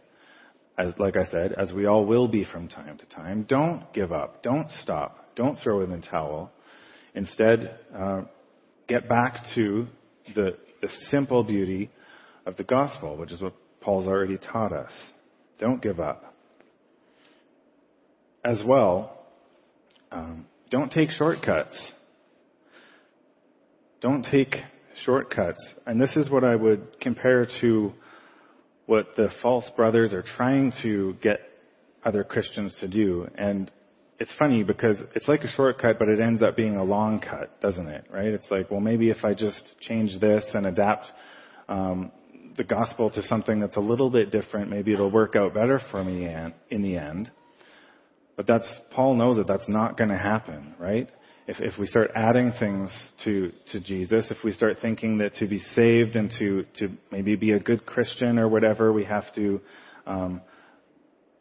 As, 0.79 0.93
like 0.99 1.17
I 1.17 1.25
said, 1.31 1.55
as 1.59 1.73
we 1.73 1.87
all 1.87 2.05
will 2.05 2.29
be 2.29 2.45
from 2.45 2.69
time 2.69 2.99
to 2.99 3.07
time. 3.07 3.47
Don't 3.49 3.91
give 3.95 4.13
up. 4.13 4.43
Don't 4.43 4.69
stop. 4.83 5.35
Don't 5.35 5.59
throw 5.61 5.83
in 5.83 5.91
the 5.91 5.99
towel. 6.07 6.51
Instead, 7.15 7.79
uh, 7.97 8.23
get 8.87 9.09
back 9.09 9.39
to 9.55 9.87
the, 10.35 10.57
the 10.83 10.89
simple 11.11 11.43
beauty 11.43 11.91
of 12.45 12.57
the 12.59 12.65
gospel, 12.65 13.17
which 13.17 13.33
is 13.33 13.41
what 13.41 13.55
Paul's 13.81 14.07
already 14.07 14.37
taught 14.37 14.73
us. 14.73 14.93
Don't 15.59 15.81
give 15.81 15.99
up. 15.99 16.35
As 18.45 18.61
well, 18.67 19.19
um, 20.13 20.47
don't 20.71 20.93
take 20.93 21.11
shortcuts. 21.11 21.75
Don't 24.07 24.23
take 24.23 24.55
shortcuts. 25.05 25.61
And 25.85 26.01
this 26.01 26.15
is 26.15 26.31
what 26.31 26.45
I 26.45 26.55
would 26.55 27.01
compare 27.01 27.45
to 27.61 27.93
what 28.87 29.09
the 29.17 29.31
false 29.43 29.69
brothers 29.75 30.13
are 30.13 30.23
trying 30.23 30.73
to 30.85 31.17
get 31.21 31.41
other 32.05 32.23
Christians 32.23 32.73
to 32.79 32.87
do. 32.87 33.27
And 33.37 33.69
it's 34.21 34.31
funny 34.39 34.63
because 34.63 35.01
it's 35.17 35.27
like 35.27 35.43
a 35.43 35.49
shortcut, 35.49 35.99
but 35.99 36.07
it 36.07 36.21
ends 36.21 36.41
up 36.41 36.55
being 36.55 36.77
a 36.77 36.85
long 36.85 37.19
cut, 37.19 37.61
doesn't 37.61 37.89
it? 37.89 38.05
Right? 38.09 38.29
It's 38.29 38.47
like, 38.49 38.71
well, 38.71 38.79
maybe 38.79 39.11
if 39.11 39.25
I 39.25 39.35
just 39.35 39.61
change 39.81 40.21
this 40.21 40.45
and 40.55 40.67
adapt 40.67 41.07
um, 41.69 42.13
the 42.57 42.63
gospel 42.63 43.11
to 43.11 43.25
something 43.25 43.59
that's 43.59 43.77
a 43.77 43.81
little 43.81 44.09
bit 44.09 44.31
different, 44.31 44.71
maybe 44.71 44.93
it'll 44.93 45.11
work 45.11 45.35
out 45.35 45.53
better 45.53 45.81
for 45.91 46.05
me 46.05 46.33
in 46.71 46.83
the 46.83 46.97
end. 46.97 47.33
But 48.37 48.47
that's 48.47 48.69
Paul 48.93 49.17
knows 49.17 49.39
that 49.39 49.49
that's 49.49 49.69
not 49.69 49.99
going 49.99 50.11
to 50.11 50.17
happen, 50.17 50.77
right? 50.79 51.09
If 51.49 51.61
if 51.61 51.79
we 51.79 51.87
start 51.87 52.11
adding 52.15 52.53
things 52.59 52.91
to 53.25 53.53
to 53.71 53.81
Jesus, 53.81 54.27
if 54.31 54.39
we 54.43 54.53
start 54.53 54.79
thinking 54.83 55.19
that 55.19 55.37
to 55.37 55.47
be 55.47 55.61
saved 55.75 56.17
and 56.17 56.31
to 56.39 56.65
to 56.79 56.89
maybe 57.13 57.37
be 57.37 57.53
a 57.53 57.61
good 57.61 57.87
Christian 57.87 58.39
or 58.39 58.49
whatever, 58.49 58.93
we 58.93 59.05
have 59.05 59.33
to 59.37 59.61
um, 60.07 60.41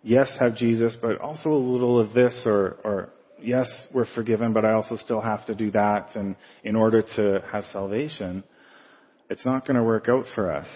yes 0.04 0.30
have 0.40 0.56
Jesus, 0.56 0.96
but 1.02 1.20
also 1.20 1.50
a 1.50 1.56
little 1.56 2.00
of 2.00 2.14
this, 2.14 2.40
or 2.46 2.78
or 2.84 3.10
yes 3.42 3.68
we're 3.92 4.06
forgiven, 4.14 4.54
but 4.54 4.64
I 4.64 4.74
also 4.74 4.96
still 4.98 5.22
have 5.22 5.44
to 5.48 5.56
do 5.56 5.72
that, 5.72 6.16
and 6.16 6.36
in 6.64 6.76
order 6.76 7.02
to 7.16 7.44
have 7.52 7.64
salvation, 7.74 8.44
it's 9.32 9.46
not 9.46 9.66
going 9.66 9.78
to 9.78 9.84
work 9.84 10.08
out 10.08 10.26
for 10.36 10.52
us. 10.52 10.68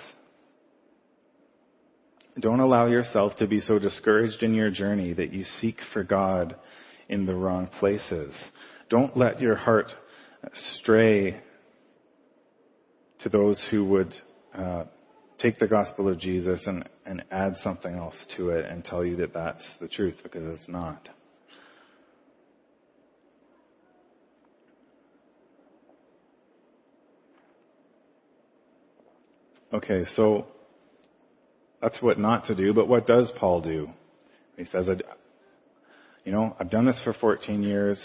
Don't 2.39 2.61
allow 2.61 2.87
yourself 2.87 3.35
to 3.37 3.47
be 3.47 3.59
so 3.59 3.77
discouraged 3.79 4.41
in 4.41 4.55
your 4.55 4.71
journey 4.71 5.13
that 5.13 5.33
you 5.33 5.45
seek 5.59 5.77
for 5.93 6.03
God 6.03 6.55
in 7.09 7.25
the 7.25 7.35
wrong 7.35 7.67
places. 7.79 8.33
Don't 8.89 9.15
let 9.15 9.39
your 9.39 9.55
heart 9.55 9.91
stray 10.77 11.41
to 13.19 13.29
those 13.29 13.61
who 13.69 13.85
would 13.85 14.13
uh, 14.57 14.85
take 15.37 15.59
the 15.59 15.67
gospel 15.67 16.09
of 16.09 16.17
Jesus 16.17 16.61
and, 16.65 16.87
and 17.05 17.23
add 17.31 17.53
something 17.63 17.93
else 17.95 18.15
to 18.37 18.49
it 18.49 18.65
and 18.65 18.83
tell 18.83 19.05
you 19.05 19.15
that 19.17 19.33
that's 19.33 19.63
the 19.79 19.87
truth 19.87 20.15
because 20.23 20.41
it's 20.59 20.67
not. 20.67 21.09
Okay, 29.71 30.03
so 30.15 30.47
that's 31.81 32.01
what 32.01 32.17
not 32.17 32.45
to 32.45 32.55
do, 32.55 32.73
but 32.73 32.87
what 32.87 33.05
does 33.05 33.31
Paul 33.37 33.61
do? 33.61 33.89
He 34.57 34.65
says, 34.65 34.89
you 36.25 36.31
know, 36.31 36.55
I've 36.59 36.71
done 36.71 36.85
this 36.85 36.99
for 37.03 37.13
14 37.13 37.61
years. 37.61 38.01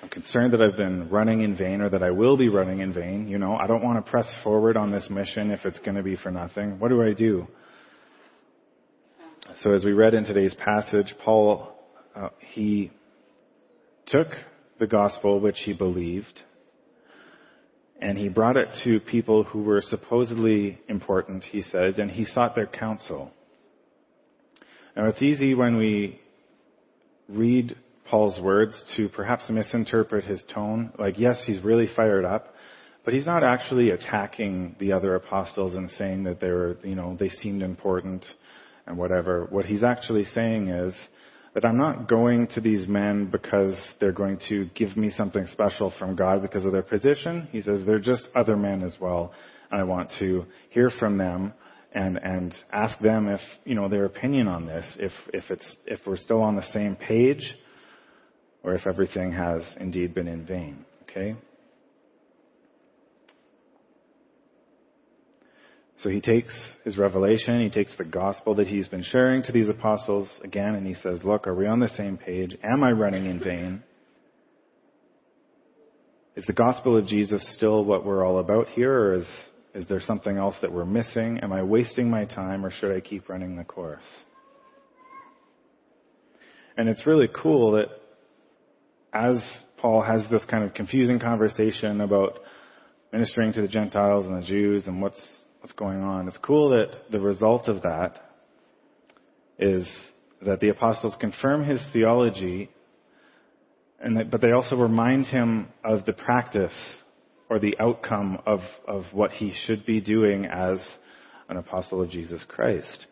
I'm 0.00 0.08
concerned 0.08 0.52
that 0.52 0.62
I've 0.62 0.76
been 0.76 1.08
running 1.10 1.42
in 1.42 1.56
vain 1.56 1.80
or 1.80 1.88
that 1.90 2.02
I 2.02 2.10
will 2.10 2.36
be 2.36 2.48
running 2.48 2.80
in 2.80 2.92
vain. 2.92 3.28
You 3.28 3.38
know, 3.38 3.56
I 3.56 3.66
don't 3.66 3.82
want 3.82 4.04
to 4.04 4.10
press 4.10 4.26
forward 4.42 4.76
on 4.76 4.90
this 4.90 5.08
mission 5.10 5.50
if 5.50 5.64
it's 5.64 5.78
going 5.80 5.96
to 5.96 6.02
be 6.02 6.16
for 6.16 6.30
nothing. 6.30 6.78
What 6.78 6.88
do 6.88 7.02
I 7.02 7.12
do? 7.12 7.46
So 9.62 9.72
as 9.72 9.84
we 9.84 9.92
read 9.92 10.14
in 10.14 10.24
today's 10.24 10.54
passage, 10.54 11.14
Paul, 11.24 11.74
uh, 12.16 12.28
he 12.38 12.90
took 14.06 14.28
the 14.78 14.86
gospel 14.86 15.40
which 15.40 15.58
he 15.64 15.72
believed 15.72 16.40
and 18.02 18.18
he 18.18 18.28
brought 18.28 18.56
it 18.56 18.68
to 18.82 18.98
people 18.98 19.44
who 19.44 19.62
were 19.62 19.80
supposedly 19.80 20.80
important, 20.88 21.44
he 21.44 21.62
says, 21.62 21.98
and 21.98 22.10
he 22.10 22.24
sought 22.24 22.56
their 22.56 22.66
counsel. 22.66 23.30
Now 24.96 25.06
it's 25.06 25.22
easy 25.22 25.54
when 25.54 25.76
we 25.76 26.20
read 27.28 27.76
Paul's 28.08 28.40
words 28.40 28.84
to 28.96 29.08
perhaps 29.08 29.48
misinterpret 29.48 30.24
his 30.24 30.42
tone. 30.52 30.92
Like, 30.98 31.18
yes, 31.18 31.40
he's 31.46 31.62
really 31.62 31.88
fired 31.94 32.24
up, 32.24 32.54
but 33.04 33.14
he's 33.14 33.26
not 33.26 33.42
actually 33.42 33.90
attacking 33.90 34.76
the 34.78 34.92
other 34.92 35.14
apostles 35.14 35.74
and 35.74 35.88
saying 35.90 36.24
that 36.24 36.40
they 36.40 36.50
were, 36.50 36.76
you 36.82 36.94
know, 36.94 37.16
they 37.18 37.28
seemed 37.28 37.62
important 37.62 38.24
and 38.86 38.98
whatever. 38.98 39.46
What 39.50 39.64
he's 39.64 39.84
actually 39.84 40.24
saying 40.24 40.68
is, 40.68 40.94
that 41.54 41.64
I'm 41.64 41.76
not 41.76 42.08
going 42.08 42.46
to 42.54 42.60
these 42.60 42.88
men 42.88 43.26
because 43.30 43.78
they're 44.00 44.12
going 44.12 44.38
to 44.48 44.70
give 44.74 44.96
me 44.96 45.10
something 45.10 45.46
special 45.52 45.92
from 45.98 46.16
God 46.16 46.40
because 46.40 46.64
of 46.64 46.72
their 46.72 46.82
position. 46.82 47.48
He 47.52 47.60
says 47.60 47.80
they're 47.84 47.98
just 47.98 48.26
other 48.34 48.56
men 48.56 48.82
as 48.82 48.96
well, 49.00 49.32
and 49.70 49.80
I 49.80 49.84
want 49.84 50.10
to 50.18 50.46
hear 50.70 50.90
from 50.98 51.18
them 51.18 51.52
and 51.94 52.16
and 52.16 52.54
ask 52.72 52.98
them 53.00 53.28
if 53.28 53.40
you 53.64 53.74
know 53.74 53.88
their 53.88 54.06
opinion 54.06 54.48
on 54.48 54.66
this, 54.66 54.86
if 54.98 55.12
if 55.34 55.44
it's 55.50 55.76
if 55.86 56.00
we're 56.06 56.16
still 56.16 56.40
on 56.40 56.56
the 56.56 56.66
same 56.72 56.96
page, 56.96 57.54
or 58.62 58.74
if 58.74 58.86
everything 58.86 59.32
has 59.32 59.62
indeed 59.80 60.14
been 60.14 60.28
in 60.28 60.46
vain. 60.46 60.84
Okay. 61.04 61.36
So 66.02 66.08
he 66.08 66.20
takes 66.20 66.52
his 66.84 66.98
revelation, 66.98 67.60
he 67.60 67.70
takes 67.70 67.92
the 67.96 68.04
gospel 68.04 68.56
that 68.56 68.66
he's 68.66 68.88
been 68.88 69.04
sharing 69.04 69.44
to 69.44 69.52
these 69.52 69.68
apostles 69.68 70.28
again, 70.42 70.74
and 70.74 70.84
he 70.84 70.94
says, 70.94 71.20
Look, 71.22 71.46
are 71.46 71.54
we 71.54 71.66
on 71.66 71.78
the 71.78 71.88
same 71.90 72.16
page? 72.16 72.56
Am 72.64 72.82
I 72.82 72.90
running 72.90 73.26
in 73.26 73.38
vain? 73.38 73.84
Is 76.34 76.44
the 76.46 76.54
gospel 76.54 76.96
of 76.96 77.06
Jesus 77.06 77.46
still 77.56 77.84
what 77.84 78.04
we're 78.04 78.26
all 78.26 78.40
about 78.40 78.68
here, 78.68 78.92
or 78.92 79.14
is, 79.16 79.26
is 79.74 79.86
there 79.86 80.00
something 80.00 80.36
else 80.36 80.56
that 80.62 80.72
we're 80.72 80.86
missing? 80.86 81.38
Am 81.40 81.52
I 81.52 81.62
wasting 81.62 82.10
my 82.10 82.24
time, 82.24 82.66
or 82.66 82.72
should 82.72 82.96
I 82.96 83.00
keep 83.00 83.28
running 83.28 83.56
the 83.56 83.64
course? 83.64 84.02
And 86.76 86.88
it's 86.88 87.06
really 87.06 87.28
cool 87.28 87.72
that 87.72 87.86
as 89.12 89.40
Paul 89.78 90.02
has 90.02 90.24
this 90.30 90.42
kind 90.50 90.64
of 90.64 90.74
confusing 90.74 91.18
conversation 91.18 92.00
about 92.00 92.38
ministering 93.12 93.52
to 93.52 93.60
the 93.60 93.68
Gentiles 93.68 94.26
and 94.26 94.42
the 94.42 94.46
Jews 94.46 94.86
and 94.86 95.02
what's 95.02 95.20
what's 95.60 95.72
going 95.74 96.02
on. 96.02 96.26
It's 96.26 96.38
cool 96.38 96.70
that 96.70 97.10
the 97.12 97.20
result 97.20 97.68
of 97.68 97.82
that 97.82 98.18
is 99.60 99.88
that 100.44 100.58
the 100.58 100.70
apostles 100.70 101.14
confirm 101.20 101.64
his 101.64 101.80
theology, 101.92 102.68
and 104.00 104.16
that, 104.16 104.30
but 104.30 104.40
they 104.40 104.50
also 104.50 104.76
remind 104.76 105.26
him 105.26 105.68
of 105.84 106.04
the 106.04 106.12
practice 106.12 106.74
or 107.48 107.60
the 107.60 107.76
outcome 107.78 108.38
of, 108.44 108.60
of 108.88 109.04
what 109.12 109.30
he 109.30 109.54
should 109.66 109.86
be 109.86 110.00
doing 110.00 110.46
as 110.46 110.78
an 111.48 111.58
apostle 111.58 112.02
of 112.02 112.10
Jesus 112.10 112.42
Christ. 112.48 113.06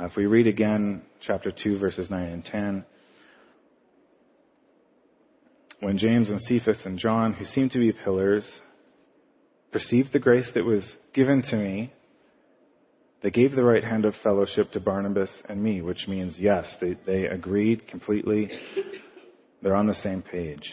Uh, 0.00 0.06
if 0.06 0.16
we 0.16 0.24
read 0.24 0.46
again 0.46 1.02
chapter 1.20 1.52
2, 1.52 1.78
verses 1.78 2.08
9 2.08 2.24
and 2.24 2.44
10, 2.44 2.84
when 5.80 5.98
James 5.98 6.28
and 6.28 6.40
Cephas 6.40 6.82
and 6.84 6.98
John, 6.98 7.32
who 7.32 7.44
seemed 7.44 7.72
to 7.72 7.78
be 7.78 7.92
pillars, 7.92 8.44
perceived 9.72 10.12
the 10.12 10.18
grace 10.18 10.50
that 10.54 10.64
was 10.64 10.86
given 11.14 11.42
to 11.50 11.56
me, 11.56 11.92
they 13.22 13.30
gave 13.30 13.52
the 13.52 13.64
right 13.64 13.84
hand 13.84 14.04
of 14.04 14.14
fellowship 14.22 14.72
to 14.72 14.80
Barnabas 14.80 15.30
and 15.48 15.62
me, 15.62 15.82
which 15.82 16.06
means 16.08 16.36
yes, 16.38 16.66
they, 16.80 16.96
they 17.06 17.26
agreed 17.26 17.86
completely. 17.86 18.50
They're 19.62 19.76
on 19.76 19.86
the 19.86 19.94
same 19.96 20.22
page. 20.22 20.72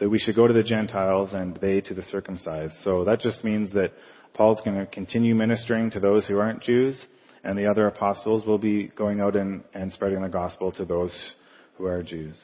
That 0.00 0.08
we 0.08 0.18
should 0.18 0.34
go 0.34 0.46
to 0.46 0.54
the 0.54 0.64
Gentiles 0.64 1.30
and 1.32 1.56
they 1.56 1.80
to 1.82 1.94
the 1.94 2.02
circumcised. 2.04 2.74
So 2.82 3.04
that 3.04 3.20
just 3.20 3.44
means 3.44 3.70
that 3.72 3.92
Paul's 4.34 4.60
going 4.64 4.78
to 4.78 4.86
continue 4.86 5.34
ministering 5.34 5.90
to 5.92 6.00
those 6.00 6.26
who 6.26 6.38
aren't 6.38 6.62
Jews, 6.62 7.00
and 7.44 7.58
the 7.58 7.66
other 7.66 7.86
apostles 7.86 8.46
will 8.46 8.58
be 8.58 8.88
going 8.96 9.20
out 9.20 9.36
and, 9.36 9.62
and 9.74 9.92
spreading 9.92 10.22
the 10.22 10.28
gospel 10.28 10.72
to 10.72 10.84
those 10.84 11.12
who 11.76 11.86
are 11.86 12.02
Jews. 12.02 12.36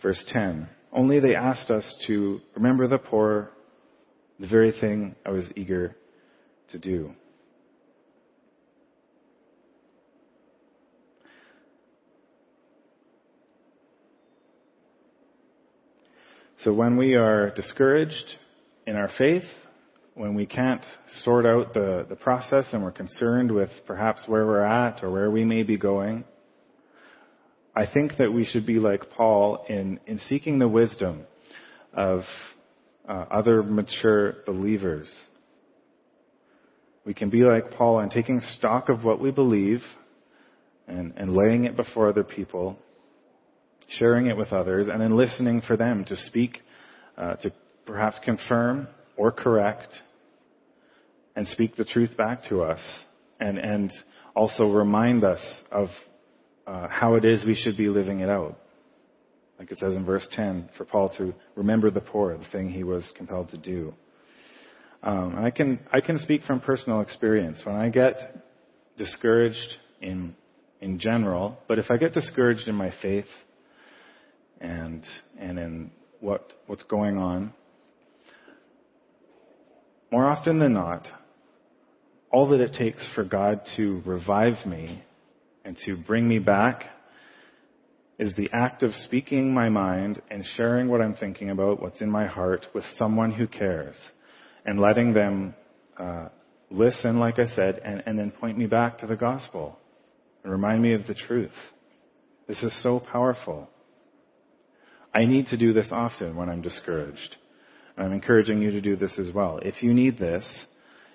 Verse 0.00 0.22
10. 0.28 0.68
Only 0.92 1.20
they 1.20 1.34
asked 1.34 1.70
us 1.70 1.84
to 2.06 2.40
remember 2.54 2.88
the 2.88 2.98
poor 2.98 3.50
the 4.40 4.46
very 4.46 4.72
thing 4.72 5.16
I 5.26 5.30
was 5.30 5.44
eager 5.56 5.96
to 6.70 6.78
do. 6.78 7.12
So 16.64 16.72
when 16.72 16.96
we 16.96 17.14
are 17.14 17.50
discouraged 17.50 18.36
in 18.86 18.96
our 18.96 19.10
faith, 19.16 19.44
when 20.14 20.34
we 20.34 20.44
can't 20.44 20.84
sort 21.22 21.46
out 21.46 21.72
the, 21.72 22.04
the 22.08 22.16
process 22.16 22.66
and 22.72 22.82
we're 22.82 22.90
concerned 22.90 23.52
with 23.52 23.70
perhaps 23.86 24.22
where 24.26 24.44
we're 24.44 24.64
at 24.64 25.04
or 25.04 25.10
where 25.10 25.30
we 25.30 25.44
may 25.44 25.62
be 25.62 25.76
going, 25.76 26.24
I 27.78 27.86
think 27.86 28.16
that 28.18 28.32
we 28.32 28.44
should 28.44 28.66
be 28.66 28.80
like 28.80 29.08
Paul 29.10 29.64
in, 29.68 30.00
in 30.08 30.18
seeking 30.28 30.58
the 30.58 30.66
wisdom 30.66 31.22
of 31.94 32.22
uh, 33.08 33.12
other 33.30 33.62
mature 33.62 34.38
believers. 34.44 35.08
We 37.06 37.14
can 37.14 37.30
be 37.30 37.44
like 37.44 37.70
Paul 37.70 38.00
in 38.00 38.10
taking 38.10 38.40
stock 38.56 38.88
of 38.88 39.04
what 39.04 39.20
we 39.20 39.30
believe 39.30 39.82
and, 40.88 41.14
and 41.16 41.36
laying 41.36 41.66
it 41.66 41.76
before 41.76 42.08
other 42.08 42.24
people, 42.24 42.76
sharing 43.86 44.26
it 44.26 44.36
with 44.36 44.52
others, 44.52 44.88
and 44.88 45.00
then 45.00 45.16
listening 45.16 45.60
for 45.60 45.76
them 45.76 46.04
to 46.06 46.16
speak, 46.16 46.58
uh, 47.16 47.34
to 47.36 47.52
perhaps 47.86 48.18
confirm 48.24 48.88
or 49.16 49.30
correct, 49.30 49.94
and 51.36 51.46
speak 51.46 51.76
the 51.76 51.84
truth 51.84 52.16
back 52.16 52.42
to 52.48 52.60
us, 52.60 52.80
and, 53.38 53.56
and 53.56 53.92
also 54.34 54.64
remind 54.64 55.22
us 55.22 55.40
of 55.70 55.90
uh, 56.68 56.86
how 56.90 57.14
it 57.14 57.24
is 57.24 57.44
we 57.44 57.54
should 57.54 57.76
be 57.76 57.88
living 57.88 58.20
it 58.20 58.28
out. 58.28 58.58
Like 59.58 59.72
it 59.72 59.78
says 59.78 59.94
in 59.94 60.04
verse 60.04 60.28
10, 60.32 60.68
for 60.76 60.84
Paul 60.84 61.08
to 61.16 61.34
remember 61.56 61.90
the 61.90 62.00
poor, 62.00 62.36
the 62.36 62.44
thing 62.52 62.70
he 62.70 62.84
was 62.84 63.04
compelled 63.16 63.48
to 63.50 63.56
do. 63.56 63.94
Um, 65.02 65.36
I 65.38 65.50
can 65.50 65.78
I 65.92 66.00
can 66.00 66.18
speak 66.18 66.42
from 66.42 66.60
personal 66.60 67.00
experience. 67.00 67.60
When 67.64 67.74
I 67.74 67.88
get 67.88 68.44
discouraged 68.96 69.76
in 70.00 70.34
in 70.80 70.98
general, 70.98 71.58
but 71.68 71.78
if 71.78 71.90
I 71.90 71.96
get 71.96 72.12
discouraged 72.12 72.68
in 72.68 72.74
my 72.74 72.92
faith 73.00 73.26
and 74.60 75.04
and 75.38 75.58
in 75.58 75.90
what 76.20 76.52
what's 76.66 76.82
going 76.84 77.16
on, 77.16 77.52
more 80.10 80.26
often 80.26 80.58
than 80.58 80.72
not, 80.72 81.06
all 82.30 82.48
that 82.48 82.60
it 82.60 82.74
takes 82.74 83.06
for 83.14 83.24
God 83.24 83.60
to 83.76 84.02
revive 84.04 84.66
me 84.66 85.04
and 85.68 85.76
to 85.84 85.98
bring 85.98 86.26
me 86.26 86.38
back 86.38 86.84
is 88.18 88.34
the 88.36 88.48
act 88.54 88.82
of 88.82 88.94
speaking 89.04 89.52
my 89.52 89.68
mind 89.68 90.18
and 90.30 90.42
sharing 90.56 90.88
what 90.88 91.02
I'm 91.02 91.14
thinking 91.14 91.50
about, 91.50 91.82
what's 91.82 92.00
in 92.00 92.10
my 92.10 92.26
heart, 92.26 92.64
with 92.74 92.84
someone 92.96 93.30
who 93.30 93.46
cares, 93.46 93.94
and 94.64 94.80
letting 94.80 95.12
them 95.12 95.54
uh, 95.98 96.28
listen, 96.70 97.18
like 97.18 97.38
I 97.38 97.44
said, 97.54 97.82
and, 97.84 98.02
and 98.06 98.18
then 98.18 98.30
point 98.30 98.56
me 98.56 98.64
back 98.64 98.96
to 99.00 99.06
the 99.06 99.14
gospel 99.14 99.78
and 100.42 100.50
remind 100.50 100.80
me 100.80 100.94
of 100.94 101.06
the 101.06 101.14
truth. 101.14 101.52
This 102.46 102.62
is 102.62 102.74
so 102.82 102.98
powerful. 102.98 103.68
I 105.14 105.26
need 105.26 105.48
to 105.48 105.58
do 105.58 105.74
this 105.74 105.88
often 105.92 106.34
when 106.34 106.48
I'm 106.48 106.62
discouraged. 106.62 107.36
And 107.94 108.06
I'm 108.06 108.14
encouraging 108.14 108.62
you 108.62 108.70
to 108.70 108.80
do 108.80 108.96
this 108.96 109.18
as 109.18 109.30
well. 109.34 109.58
If 109.60 109.82
you 109.82 109.92
need 109.92 110.16
this, 110.16 110.46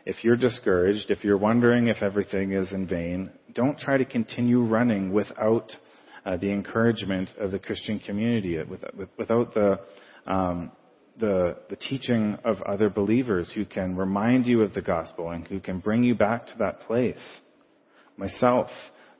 if 0.05 0.23
you're 0.23 0.35
discouraged, 0.35 1.09
if 1.09 1.23
you're 1.23 1.37
wondering 1.37 1.87
if 1.87 2.01
everything 2.01 2.51
is 2.53 2.71
in 2.71 2.87
vain, 2.87 3.29
don't 3.53 3.77
try 3.77 3.97
to 3.97 4.05
continue 4.05 4.61
running 4.61 5.13
without 5.13 5.75
uh, 6.25 6.37
the 6.37 6.51
encouragement 6.51 7.29
of 7.39 7.51
the 7.51 7.59
Christian 7.59 7.99
community, 7.99 8.57
without 9.17 9.53
the, 9.53 9.79
um, 10.27 10.71
the, 11.19 11.57
the 11.69 11.75
teaching 11.75 12.37
of 12.43 12.61
other 12.63 12.89
believers 12.89 13.51
who 13.53 13.65
can 13.65 13.95
remind 13.95 14.45
you 14.45 14.61
of 14.61 14.73
the 14.73 14.81
gospel 14.81 15.31
and 15.31 15.47
who 15.47 15.59
can 15.59 15.79
bring 15.79 16.03
you 16.03 16.15
back 16.15 16.47
to 16.47 16.53
that 16.59 16.81
place. 16.81 17.15
Myself, 18.17 18.69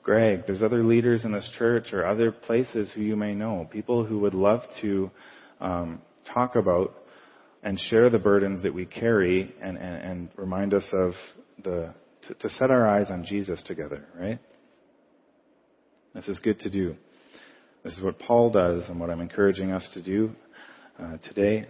Greg, 0.04 0.44
there's 0.46 0.64
other 0.64 0.84
leaders 0.84 1.24
in 1.24 1.32
this 1.32 1.50
church 1.58 1.94
or 1.94 2.06
other 2.06 2.32
places 2.32 2.92
who 2.94 3.02
you 3.02 3.16
may 3.16 3.34
know, 3.34 3.68
people 3.72 4.06
who 4.06 4.20
would 4.20 4.34
love 4.34 4.62
to 4.82 5.10
um, 5.62 6.02
talk 6.34 6.56
about 6.56 7.03
and 7.64 7.80
share 7.80 8.10
the 8.10 8.20
burdens 8.20 8.62
that 8.64 8.74
we 8.74 8.86
carry 8.86 9.54
and, 9.62 9.78
and, 9.78 9.96
and 10.04 10.30
remind 10.36 10.74
us 10.74 10.86
of 10.92 11.14
the, 11.64 11.94
to, 12.28 12.34
to 12.36 12.50
set 12.50 12.70
our 12.70 12.88
eyes 12.88 13.08
on 13.10 13.24
Jesus 13.24 13.64
together, 13.64 14.06
right? 14.20 14.40
This 16.14 16.28
is 16.28 16.40
good 16.40 16.60
to 16.60 16.70
do. 16.70 16.96
This 17.84 17.94
is 17.94 18.02
what 18.02 18.20
Paul 18.20 18.50
does 18.50 18.84
and 18.88 19.00
what 19.00 19.10
I'm 19.10 19.22
encouraging 19.22 19.72
us 19.72 19.88
to 19.94 20.02
do 20.02 20.32
uh, 21.02 21.18
today. 21.18 21.66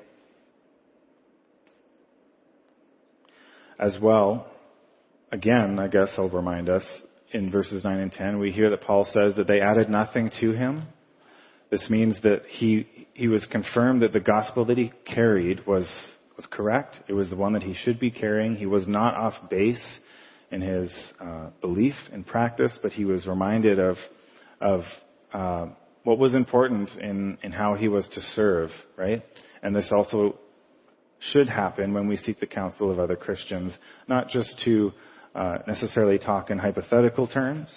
As 3.79 3.97
well, 4.01 4.47
again, 5.31 5.79
I 5.79 5.87
guess 5.87 6.09
I'll 6.17 6.29
remind 6.29 6.69
us 6.69 6.85
in 7.33 7.51
verses 7.51 7.83
9 7.83 7.99
and 7.99 8.11
10, 8.11 8.37
we 8.37 8.51
hear 8.51 8.69
that 8.69 8.81
Paul 8.81 9.05
says 9.05 9.35
that 9.35 9.47
they 9.47 9.59
added 9.59 9.89
nothing 9.89 10.29
to 10.39 10.51
him. 10.51 10.83
This 11.73 11.89
means 11.89 12.15
that 12.21 12.43
he, 12.47 12.85
he 13.15 13.27
was 13.27 13.43
confirmed 13.45 14.03
that 14.03 14.13
the 14.13 14.19
gospel 14.19 14.63
that 14.65 14.77
he 14.77 14.91
carried 15.05 15.65
was, 15.65 15.91
was 16.37 16.45
correct. 16.51 16.99
It 17.07 17.13
was 17.13 17.29
the 17.29 17.35
one 17.35 17.53
that 17.53 17.63
he 17.63 17.73
should 17.73 17.99
be 17.99 18.11
carrying. 18.11 18.55
He 18.55 18.67
was 18.67 18.87
not 18.87 19.15
off 19.15 19.33
base 19.49 19.83
in 20.51 20.61
his 20.61 20.93
uh, 21.19 21.47
belief 21.61 21.95
and 22.11 22.27
practice, 22.27 22.77
but 22.83 22.91
he 22.91 23.05
was 23.05 23.25
reminded 23.25 23.79
of, 23.79 23.95
of 24.61 24.81
uh, 25.33 25.65
what 26.03 26.19
was 26.19 26.35
important 26.35 26.91
in, 26.91 27.39
in 27.41 27.51
how 27.51 27.73
he 27.73 27.87
was 27.87 28.07
to 28.13 28.21
serve, 28.35 28.69
right? 28.95 29.23
And 29.63 29.75
this 29.75 29.87
also 29.91 30.37
should 31.31 31.49
happen 31.49 31.91
when 31.91 32.07
we 32.07 32.17
seek 32.17 32.39
the 32.39 32.45
counsel 32.45 32.91
of 32.91 32.99
other 32.99 33.15
Christians, 33.15 33.75
not 34.07 34.29
just 34.29 34.61
to 34.65 34.91
uh, 35.33 35.57
necessarily 35.65 36.19
talk 36.19 36.51
in 36.51 36.59
hypothetical 36.59 37.25
terms, 37.25 37.71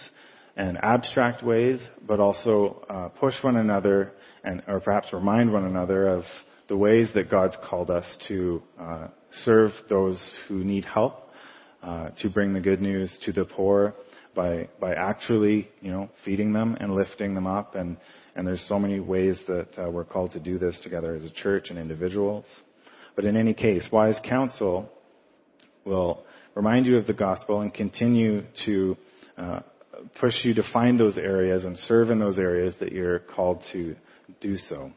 and 0.56 0.78
abstract 0.82 1.42
ways, 1.42 1.86
but 2.06 2.18
also 2.18 2.84
uh, 2.88 3.08
push 3.20 3.34
one 3.42 3.56
another 3.56 4.12
and, 4.42 4.62
or 4.66 4.80
perhaps 4.80 5.12
remind 5.12 5.52
one 5.52 5.64
another 5.64 6.08
of 6.08 6.24
the 6.68 6.76
ways 6.76 7.08
that 7.14 7.30
God's 7.30 7.56
called 7.68 7.90
us 7.90 8.06
to 8.28 8.62
uh, 8.80 9.08
serve 9.44 9.72
those 9.88 10.18
who 10.48 10.64
need 10.64 10.84
help, 10.84 11.30
uh, 11.82 12.08
to 12.20 12.30
bring 12.30 12.52
the 12.52 12.60
good 12.60 12.80
news 12.80 13.16
to 13.24 13.32
the 13.32 13.44
poor 13.44 13.94
by 14.34 14.68
by 14.80 14.92
actually, 14.94 15.68
you 15.80 15.90
know, 15.90 16.10
feeding 16.24 16.52
them 16.52 16.76
and 16.80 16.94
lifting 16.94 17.34
them 17.34 17.46
up. 17.46 17.74
And 17.74 17.96
and 18.34 18.46
there's 18.46 18.64
so 18.68 18.78
many 18.78 19.00
ways 19.00 19.38
that 19.46 19.68
uh, 19.78 19.90
we're 19.90 20.04
called 20.04 20.32
to 20.32 20.40
do 20.40 20.58
this 20.58 20.78
together 20.82 21.14
as 21.14 21.24
a 21.24 21.30
church 21.30 21.70
and 21.70 21.78
individuals. 21.78 22.44
But 23.14 23.24
in 23.24 23.36
any 23.36 23.54
case, 23.54 23.84
wise 23.90 24.18
counsel 24.24 24.90
will 25.84 26.24
remind 26.54 26.86
you 26.86 26.98
of 26.98 27.06
the 27.06 27.14
gospel 27.14 27.60
and 27.60 27.72
continue 27.72 28.42
to 28.66 28.96
uh, 29.38 29.60
push 30.20 30.34
you 30.44 30.54
to 30.54 30.62
find 30.72 30.98
those 30.98 31.18
areas 31.18 31.64
and 31.64 31.76
serve 31.86 32.10
in 32.10 32.18
those 32.18 32.38
areas 32.38 32.74
that 32.80 32.92
you're 32.92 33.20
called 33.20 33.62
to 33.72 33.96
do 34.40 34.56
so. 34.68 34.92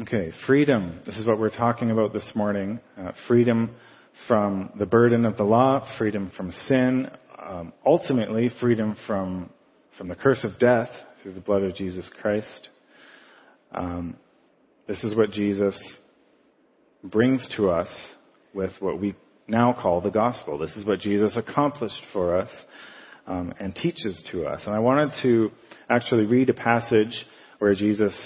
Okay, 0.00 0.32
freedom. 0.46 1.00
This 1.04 1.16
is 1.18 1.26
what 1.26 1.38
we're 1.38 1.50
talking 1.50 1.90
about 1.90 2.12
this 2.12 2.28
morning. 2.34 2.80
Uh, 2.98 3.12
freedom 3.28 3.74
from 4.26 4.70
the 4.78 4.86
burden 4.86 5.26
of 5.26 5.36
the 5.36 5.44
law, 5.44 5.86
freedom 5.98 6.32
from 6.36 6.52
sin, 6.66 7.10
um, 7.46 7.72
ultimately 7.84 8.50
freedom 8.60 8.96
from 9.06 9.50
from 9.98 10.08
the 10.08 10.14
curse 10.14 10.42
of 10.44 10.58
death 10.58 10.88
through 11.22 11.34
the 11.34 11.40
blood 11.40 11.62
of 11.62 11.74
Jesus 11.74 12.08
Christ. 12.20 12.68
Um, 13.72 14.16
this 14.88 15.02
is 15.04 15.14
what 15.14 15.30
Jesus 15.30 15.78
brings 17.04 17.46
to 17.56 17.70
us 17.70 17.88
with 18.54 18.72
what 18.80 19.00
we 19.00 19.14
now 19.52 19.72
call 19.72 20.00
the 20.00 20.10
gospel. 20.10 20.58
This 20.58 20.74
is 20.76 20.84
what 20.84 20.98
Jesus 20.98 21.36
accomplished 21.36 22.02
for 22.12 22.38
us 22.38 22.48
um, 23.26 23.52
and 23.60 23.74
teaches 23.74 24.20
to 24.32 24.46
us. 24.46 24.62
And 24.66 24.74
I 24.74 24.80
wanted 24.80 25.12
to 25.22 25.52
actually 25.88 26.24
read 26.24 26.48
a 26.48 26.54
passage 26.54 27.14
where 27.58 27.74
Jesus 27.74 28.18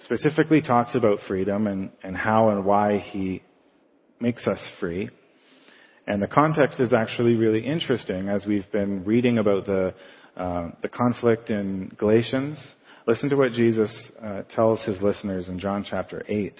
specifically 0.00 0.60
talks 0.60 0.94
about 0.94 1.20
freedom 1.28 1.66
and, 1.68 1.90
and 2.02 2.16
how 2.16 2.50
and 2.50 2.64
why 2.64 2.98
he 2.98 3.42
makes 4.20 4.46
us 4.46 4.58
free. 4.80 5.08
And 6.06 6.20
the 6.20 6.26
context 6.26 6.80
is 6.80 6.92
actually 6.92 7.34
really 7.34 7.64
interesting 7.64 8.28
as 8.28 8.44
we've 8.44 8.70
been 8.72 9.04
reading 9.04 9.38
about 9.38 9.64
the, 9.64 9.94
uh, 10.36 10.70
the 10.82 10.88
conflict 10.88 11.48
in 11.48 11.92
Galatians. 11.96 12.58
Listen 13.06 13.30
to 13.30 13.36
what 13.36 13.52
Jesus 13.52 13.90
uh, 14.22 14.42
tells 14.50 14.80
his 14.82 15.00
listeners 15.00 15.48
in 15.48 15.60
John 15.60 15.86
chapter 15.88 16.24
8. 16.28 16.52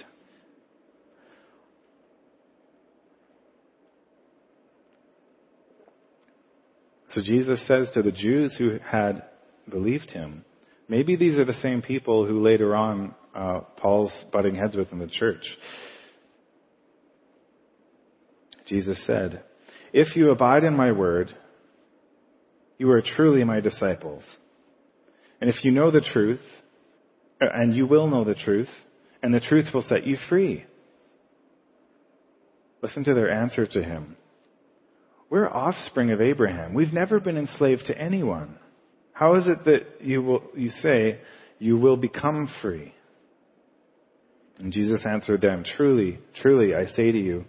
So 7.15 7.23
Jesus 7.23 7.65
says 7.69 7.91
to 7.95 8.03
the 8.03 8.11
Jews 8.11 8.57
who 8.59 8.79
had 8.85 9.23
believed 9.71 10.11
him, 10.11 10.45
maybe 10.89 11.15
these 11.15 11.39
are 11.39 11.45
the 11.45 11.55
same 11.55 11.81
people 11.81 12.27
who 12.27 12.43
later 12.43 12.75
on 12.75 13.15
uh, 13.35 13.61
Paul's 13.77 14.13
butting 14.33 14.57
heads 14.57 14.75
with 14.75 14.91
in 14.91 14.99
the 14.99 15.07
church. 15.07 15.47
Jesus 18.67 19.01
said, 19.07 19.45
If 19.93 20.17
you 20.17 20.31
abide 20.33 20.65
in 20.65 20.75
my 20.75 20.91
word, 20.91 21.33
you 22.79 22.91
are 22.91 23.01
truly 23.01 23.45
my 23.45 23.61
disciples. 23.61 24.25
And 25.41 25.49
if 25.49 25.65
you 25.65 25.71
know 25.71 25.93
the 25.93 26.01
truth, 26.01 26.41
uh, 27.41 27.47
and 27.55 27.77
you 27.77 27.87
will 27.87 28.09
know 28.09 28.25
the 28.25 28.35
truth, 28.35 28.71
and 29.23 29.33
the 29.33 29.41
truth 29.41 29.67
will 29.73 29.85
set 29.89 30.05
you 30.05 30.17
free. 30.29 30.65
Listen 32.83 33.05
to 33.05 33.15
their 33.15 33.31
answer 33.31 33.67
to 33.67 33.83
him. 33.83 34.17
We're 35.35 35.49
offspring 35.49 36.13
of 36.13 36.21
Abraham. 36.21 36.75
We've 36.75 36.93
never 36.93 37.19
been 37.19 37.37
enslaved 37.37 37.87
to 37.87 37.99
anyone. 37.99 38.57
How 39.15 39.35
is 39.35 39.49
it 39.49 39.65
that 39.65 40.01
you 40.01 40.23
will, 40.23 40.45
you 40.55 40.71
say 40.71 41.19
you 41.59 41.77
will 41.77 41.97
become 41.97 42.49
free? 42.63 42.95
And 44.61 44.73
Jesus 44.73 45.03
answered 45.05 45.41
them, 45.41 45.65
Truly, 45.77 46.21
truly, 46.41 46.77
I 46.77 46.87
say 46.87 47.11
to 47.11 47.19
you, 47.19 47.47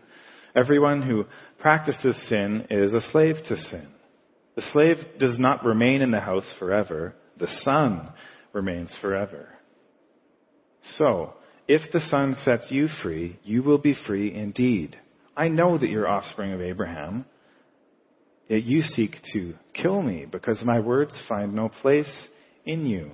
everyone 0.56 1.04
who 1.04 1.26
practices 1.60 2.18
sin 2.28 2.66
is 2.72 2.92
a 2.96 3.08
slave 3.12 3.36
to 3.50 3.56
sin. 3.56 3.88
The 4.56 4.64
slave 4.74 5.20
does 5.20 5.38
not 5.38 5.64
remain 5.64 6.02
in 6.02 6.10
the 6.10 6.22
house 6.22 6.52
forever. 6.58 7.14
The 7.38 7.54
son 7.62 8.10
remains 8.52 8.98
forever. 9.00 9.50
So, 10.98 11.36
if 11.68 11.92
the 11.92 12.02
son 12.10 12.36
sets 12.44 12.66
you 12.72 12.88
free, 13.04 13.38
you 13.44 13.62
will 13.62 13.78
be 13.78 13.96
free 14.08 14.34
indeed. 14.34 14.98
I 15.38 15.50
know 15.50 15.78
that 15.78 15.92
you're 15.92 16.08
offspring 16.08 16.52
of 16.52 16.62
Abraham, 16.62 17.26
yet 18.48 18.64
you 18.64 18.82
seek 18.82 19.18
to 19.34 19.56
kill 19.74 20.02
me 20.02 20.26
because 20.26 20.62
my 20.64 20.80
words 20.80 21.16
find 21.28 21.54
no 21.54 21.70
place 21.70 22.28
in 22.66 22.86
you. 22.86 23.12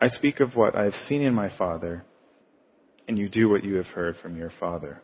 I 0.00 0.08
speak 0.08 0.40
of 0.40 0.54
what 0.54 0.74
I 0.74 0.84
have 0.84 0.94
seen 1.08 1.22
in 1.22 1.34
my 1.34 1.50
Father, 1.58 2.04
and 3.06 3.18
you 3.18 3.28
do 3.28 3.48
what 3.50 3.64
you 3.64 3.76
have 3.76 3.86
heard 3.86 4.16
from 4.22 4.36
your 4.36 4.50
Father. 4.58 5.02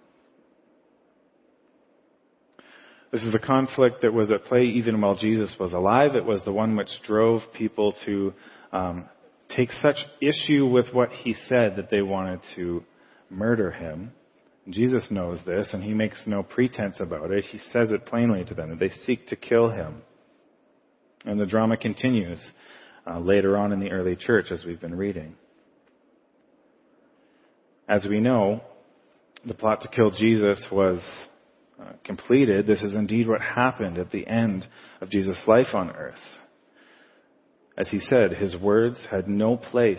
This 3.12 3.22
is 3.22 3.32
the 3.32 3.38
conflict 3.38 4.02
that 4.02 4.12
was 4.12 4.30
at 4.30 4.44
play 4.44 4.64
even 4.64 5.00
while 5.00 5.14
Jesus 5.14 5.54
was 5.60 5.72
alive. 5.72 6.14
It 6.14 6.24
was 6.24 6.42
the 6.44 6.52
one 6.52 6.76
which 6.76 6.90
drove 7.06 7.42
people 7.54 7.94
to 8.04 8.34
um, 8.72 9.04
take 9.54 9.70
such 9.80 9.96
issue 10.20 10.66
with 10.66 10.92
what 10.92 11.10
he 11.10 11.34
said 11.48 11.76
that 11.76 11.88
they 11.90 12.02
wanted 12.02 12.40
to 12.56 12.82
murder 13.30 13.70
him. 13.70 14.12
Jesus 14.68 15.06
knows 15.10 15.38
this, 15.46 15.68
and 15.72 15.82
he 15.82 15.94
makes 15.94 16.20
no 16.26 16.42
pretense 16.42 16.96
about 16.98 17.30
it. 17.30 17.44
He 17.44 17.58
says 17.72 17.90
it 17.90 18.06
plainly 18.06 18.44
to 18.44 18.54
them 18.54 18.70
that 18.70 18.80
they 18.80 18.90
seek 19.06 19.28
to 19.28 19.36
kill 19.36 19.70
him. 19.70 20.02
And 21.24 21.38
the 21.38 21.46
drama 21.46 21.76
continues 21.76 22.40
uh, 23.06 23.20
later 23.20 23.56
on 23.56 23.72
in 23.72 23.80
the 23.80 23.90
early 23.90 24.16
church, 24.16 24.46
as 24.50 24.64
we've 24.64 24.80
been 24.80 24.96
reading. 24.96 25.36
As 27.88 28.04
we 28.08 28.18
know, 28.18 28.62
the 29.44 29.54
plot 29.54 29.82
to 29.82 29.88
kill 29.88 30.10
Jesus 30.10 30.64
was 30.72 31.00
uh, 31.80 31.92
completed. 32.04 32.66
This 32.66 32.82
is 32.82 32.94
indeed 32.94 33.28
what 33.28 33.40
happened 33.40 33.98
at 33.98 34.10
the 34.10 34.26
end 34.26 34.66
of 35.00 35.10
Jesus' 35.10 35.38
life 35.46 35.74
on 35.74 35.90
earth. 35.90 36.14
As 37.78 37.88
he 37.88 38.00
said, 38.00 38.32
his 38.32 38.56
words 38.56 39.06
had 39.10 39.28
no 39.28 39.56
place 39.56 39.98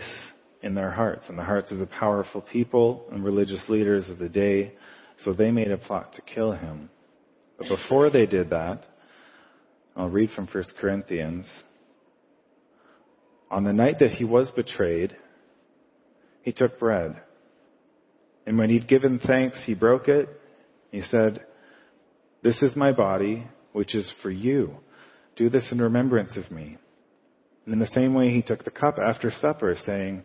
in 0.62 0.74
their 0.74 0.90
hearts, 0.90 1.24
in 1.28 1.36
the 1.36 1.44
hearts 1.44 1.70
of 1.70 1.78
the 1.78 1.86
powerful 1.86 2.40
people 2.40 3.06
and 3.12 3.24
religious 3.24 3.62
leaders 3.68 4.08
of 4.08 4.18
the 4.18 4.28
day, 4.28 4.74
so 5.18 5.32
they 5.32 5.50
made 5.50 5.70
a 5.70 5.78
plot 5.78 6.12
to 6.14 6.22
kill 6.22 6.52
him. 6.52 6.90
But 7.58 7.68
before 7.68 8.10
they 8.10 8.26
did 8.26 8.50
that, 8.50 8.86
I'll 9.96 10.08
read 10.08 10.30
from 10.30 10.46
1 10.46 10.64
Corinthians. 10.80 11.46
On 13.50 13.64
the 13.64 13.72
night 13.72 13.98
that 14.00 14.12
he 14.12 14.24
was 14.24 14.50
betrayed, 14.50 15.16
he 16.42 16.52
took 16.52 16.78
bread. 16.78 17.20
And 18.46 18.56
when 18.58 18.70
he'd 18.70 18.88
given 18.88 19.18
thanks, 19.18 19.62
he 19.66 19.74
broke 19.74 20.08
it. 20.08 20.28
He 20.90 21.02
said, 21.02 21.44
This 22.42 22.62
is 22.62 22.76
my 22.76 22.92
body, 22.92 23.46
which 23.72 23.94
is 23.94 24.10
for 24.22 24.30
you. 24.30 24.76
Do 25.36 25.50
this 25.50 25.68
in 25.70 25.78
remembrance 25.80 26.36
of 26.36 26.50
me. 26.50 26.78
And 27.64 27.74
in 27.74 27.78
the 27.78 27.90
same 27.94 28.14
way, 28.14 28.30
he 28.30 28.42
took 28.42 28.64
the 28.64 28.70
cup 28.70 28.98
after 28.98 29.30
supper, 29.30 29.76
saying, 29.84 30.24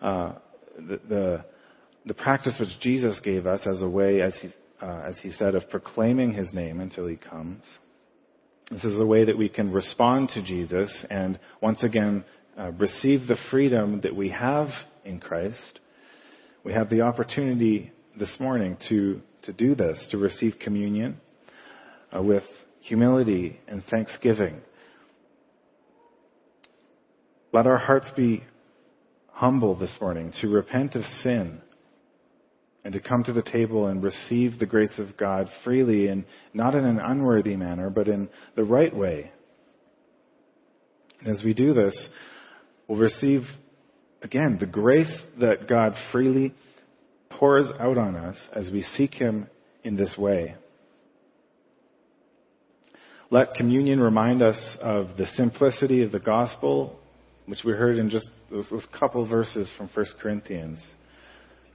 uh, 0.00 0.32
the, 0.76 1.00
the, 1.08 1.44
the 2.06 2.14
practice 2.14 2.56
which 2.58 2.68
Jesus 2.80 3.18
gave 3.22 3.46
us 3.46 3.60
as 3.68 3.82
a 3.82 3.88
way, 3.88 4.20
as 4.20 4.34
he 4.40 4.48
uh, 4.82 5.02
as 5.06 5.18
he 5.22 5.30
said, 5.32 5.54
of 5.54 5.68
proclaiming 5.68 6.32
his 6.32 6.54
name 6.54 6.80
until 6.80 7.06
he 7.06 7.16
comes. 7.16 7.62
This 8.70 8.82
is 8.82 8.98
a 8.98 9.04
way 9.04 9.26
that 9.26 9.36
we 9.36 9.50
can 9.50 9.70
respond 9.70 10.30
to 10.30 10.42
Jesus 10.42 11.04
and 11.10 11.38
once 11.60 11.82
again 11.82 12.24
uh, 12.58 12.70
receive 12.72 13.26
the 13.26 13.36
freedom 13.50 14.00
that 14.02 14.16
we 14.16 14.30
have 14.30 14.68
in 15.04 15.20
Christ. 15.20 15.80
We 16.64 16.72
have 16.72 16.88
the 16.88 17.02
opportunity 17.02 17.92
this 18.18 18.34
morning 18.40 18.78
to 18.88 19.20
to 19.42 19.52
do 19.52 19.74
this, 19.74 20.02
to 20.10 20.18
receive 20.18 20.54
communion 20.58 21.18
uh, 22.14 22.22
with 22.22 22.44
humility 22.80 23.60
and 23.68 23.84
thanksgiving 23.84 24.62
let 27.52 27.66
our 27.66 27.78
hearts 27.78 28.06
be 28.16 28.44
humble 29.40 29.74
this 29.74 29.96
morning 30.02 30.30
to 30.38 30.48
repent 30.48 30.94
of 30.94 31.02
sin 31.22 31.58
and 32.84 32.92
to 32.92 33.00
come 33.00 33.24
to 33.24 33.32
the 33.32 33.40
table 33.40 33.86
and 33.86 34.02
receive 34.02 34.58
the 34.58 34.66
grace 34.66 34.98
of 34.98 35.16
God 35.16 35.48
freely 35.64 36.08
and 36.08 36.26
not 36.52 36.74
in 36.74 36.84
an 36.84 36.98
unworthy 36.98 37.56
manner, 37.56 37.88
but 37.88 38.06
in 38.06 38.28
the 38.54 38.64
right 38.64 38.94
way. 38.94 39.32
And 41.20 41.34
as 41.34 41.42
we 41.42 41.54
do 41.54 41.72
this, 41.72 41.96
we'll 42.86 42.98
receive, 42.98 43.44
again, 44.20 44.58
the 44.60 44.66
grace 44.66 45.18
that 45.40 45.66
God 45.66 45.94
freely 46.12 46.54
pours 47.30 47.66
out 47.80 47.96
on 47.96 48.16
us 48.16 48.36
as 48.54 48.68
we 48.70 48.82
seek 48.94 49.14
Him 49.14 49.46
in 49.82 49.96
this 49.96 50.14
way. 50.18 50.54
Let 53.30 53.54
communion 53.54 54.00
remind 54.00 54.42
us 54.42 54.58
of 54.82 55.16
the 55.16 55.28
simplicity 55.34 56.02
of 56.02 56.12
the 56.12 56.18
gospel 56.18 57.00
which 57.50 57.64
we 57.64 57.72
heard 57.72 57.98
in 57.98 58.08
just 58.08 58.30
those, 58.50 58.68
those 58.70 58.86
couple 58.98 59.26
verses 59.26 59.68
from 59.76 59.90
1 59.92 60.06
Corinthians, 60.22 60.78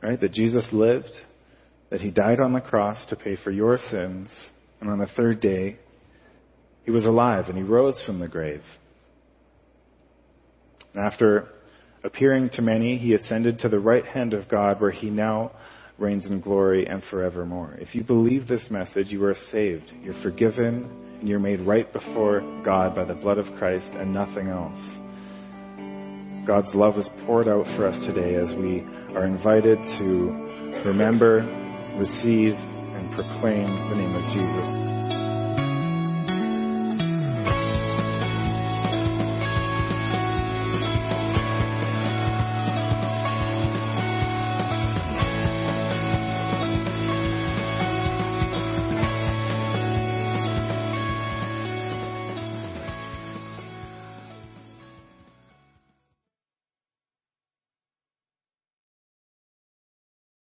right? 0.02 0.20
That 0.20 0.32
Jesus 0.32 0.66
lived, 0.72 1.12
that 1.90 2.02
he 2.02 2.12
died 2.12 2.40
on 2.40 2.54
the 2.54 2.62
cross 2.62 3.06
to 3.08 3.16
pay 3.16 3.36
for 3.36 3.52
your 3.52 3.78
sins, 3.92 4.30
and 4.80 4.90
on 4.90 5.00
the 5.00 5.08
third 5.16 5.42
day, 5.42 5.78
he 6.84 6.92
was 6.92 7.06
alive 7.06 7.46
and 7.48 7.58
he 7.58 7.64
rose 7.64 8.00
from 8.06 8.20
the 8.20 8.28
grave. 8.28 8.62
And 10.94 11.04
after 11.04 11.50
appearing 12.04 12.52
to 12.54 12.62
many, 12.62 12.98
he 12.98 13.14
ascended 13.14 13.60
to 13.60 13.70
the 13.70 13.80
right 13.80 14.06
hand 14.06 14.34
of 14.34 14.48
God 14.48 14.80
where 14.80 14.92
he 14.92 15.10
now 15.10 15.52
reigns 15.98 16.26
in 16.26 16.40
glory 16.42 16.86
and 16.88 17.02
forevermore. 17.10 17.76
If 17.80 17.96
you 17.96 18.04
believe 18.04 18.48
this 18.48 18.68
message, 18.70 19.08
you 19.08 19.24
are 19.26 19.36
saved. 19.52 19.92
You're 20.04 20.22
forgiven 20.22 20.90
and 21.20 21.28
you're 21.28 21.40
made 21.40 21.62
right 21.62 21.92
before 21.92 22.42
God 22.64 22.96
by 22.96 23.06
the 23.06 23.16
blood 23.16 23.40
of 23.40 23.46
Christ 23.58 23.88
and 23.94 24.14
nothing 24.14 24.48
else. 24.48 25.05
God's 26.46 26.74
love 26.76 26.98
is 26.98 27.10
poured 27.26 27.48
out 27.48 27.66
for 27.76 27.88
us 27.88 28.06
today 28.06 28.36
as 28.36 28.54
we 28.56 28.82
are 29.16 29.26
invited 29.26 29.78
to 29.98 30.84
remember, 30.86 31.42
receive, 31.98 32.54
and 32.54 33.12
proclaim 33.16 33.66
the 33.90 33.96
name 33.96 34.14
of 34.14 34.32
Jesus 34.32 34.85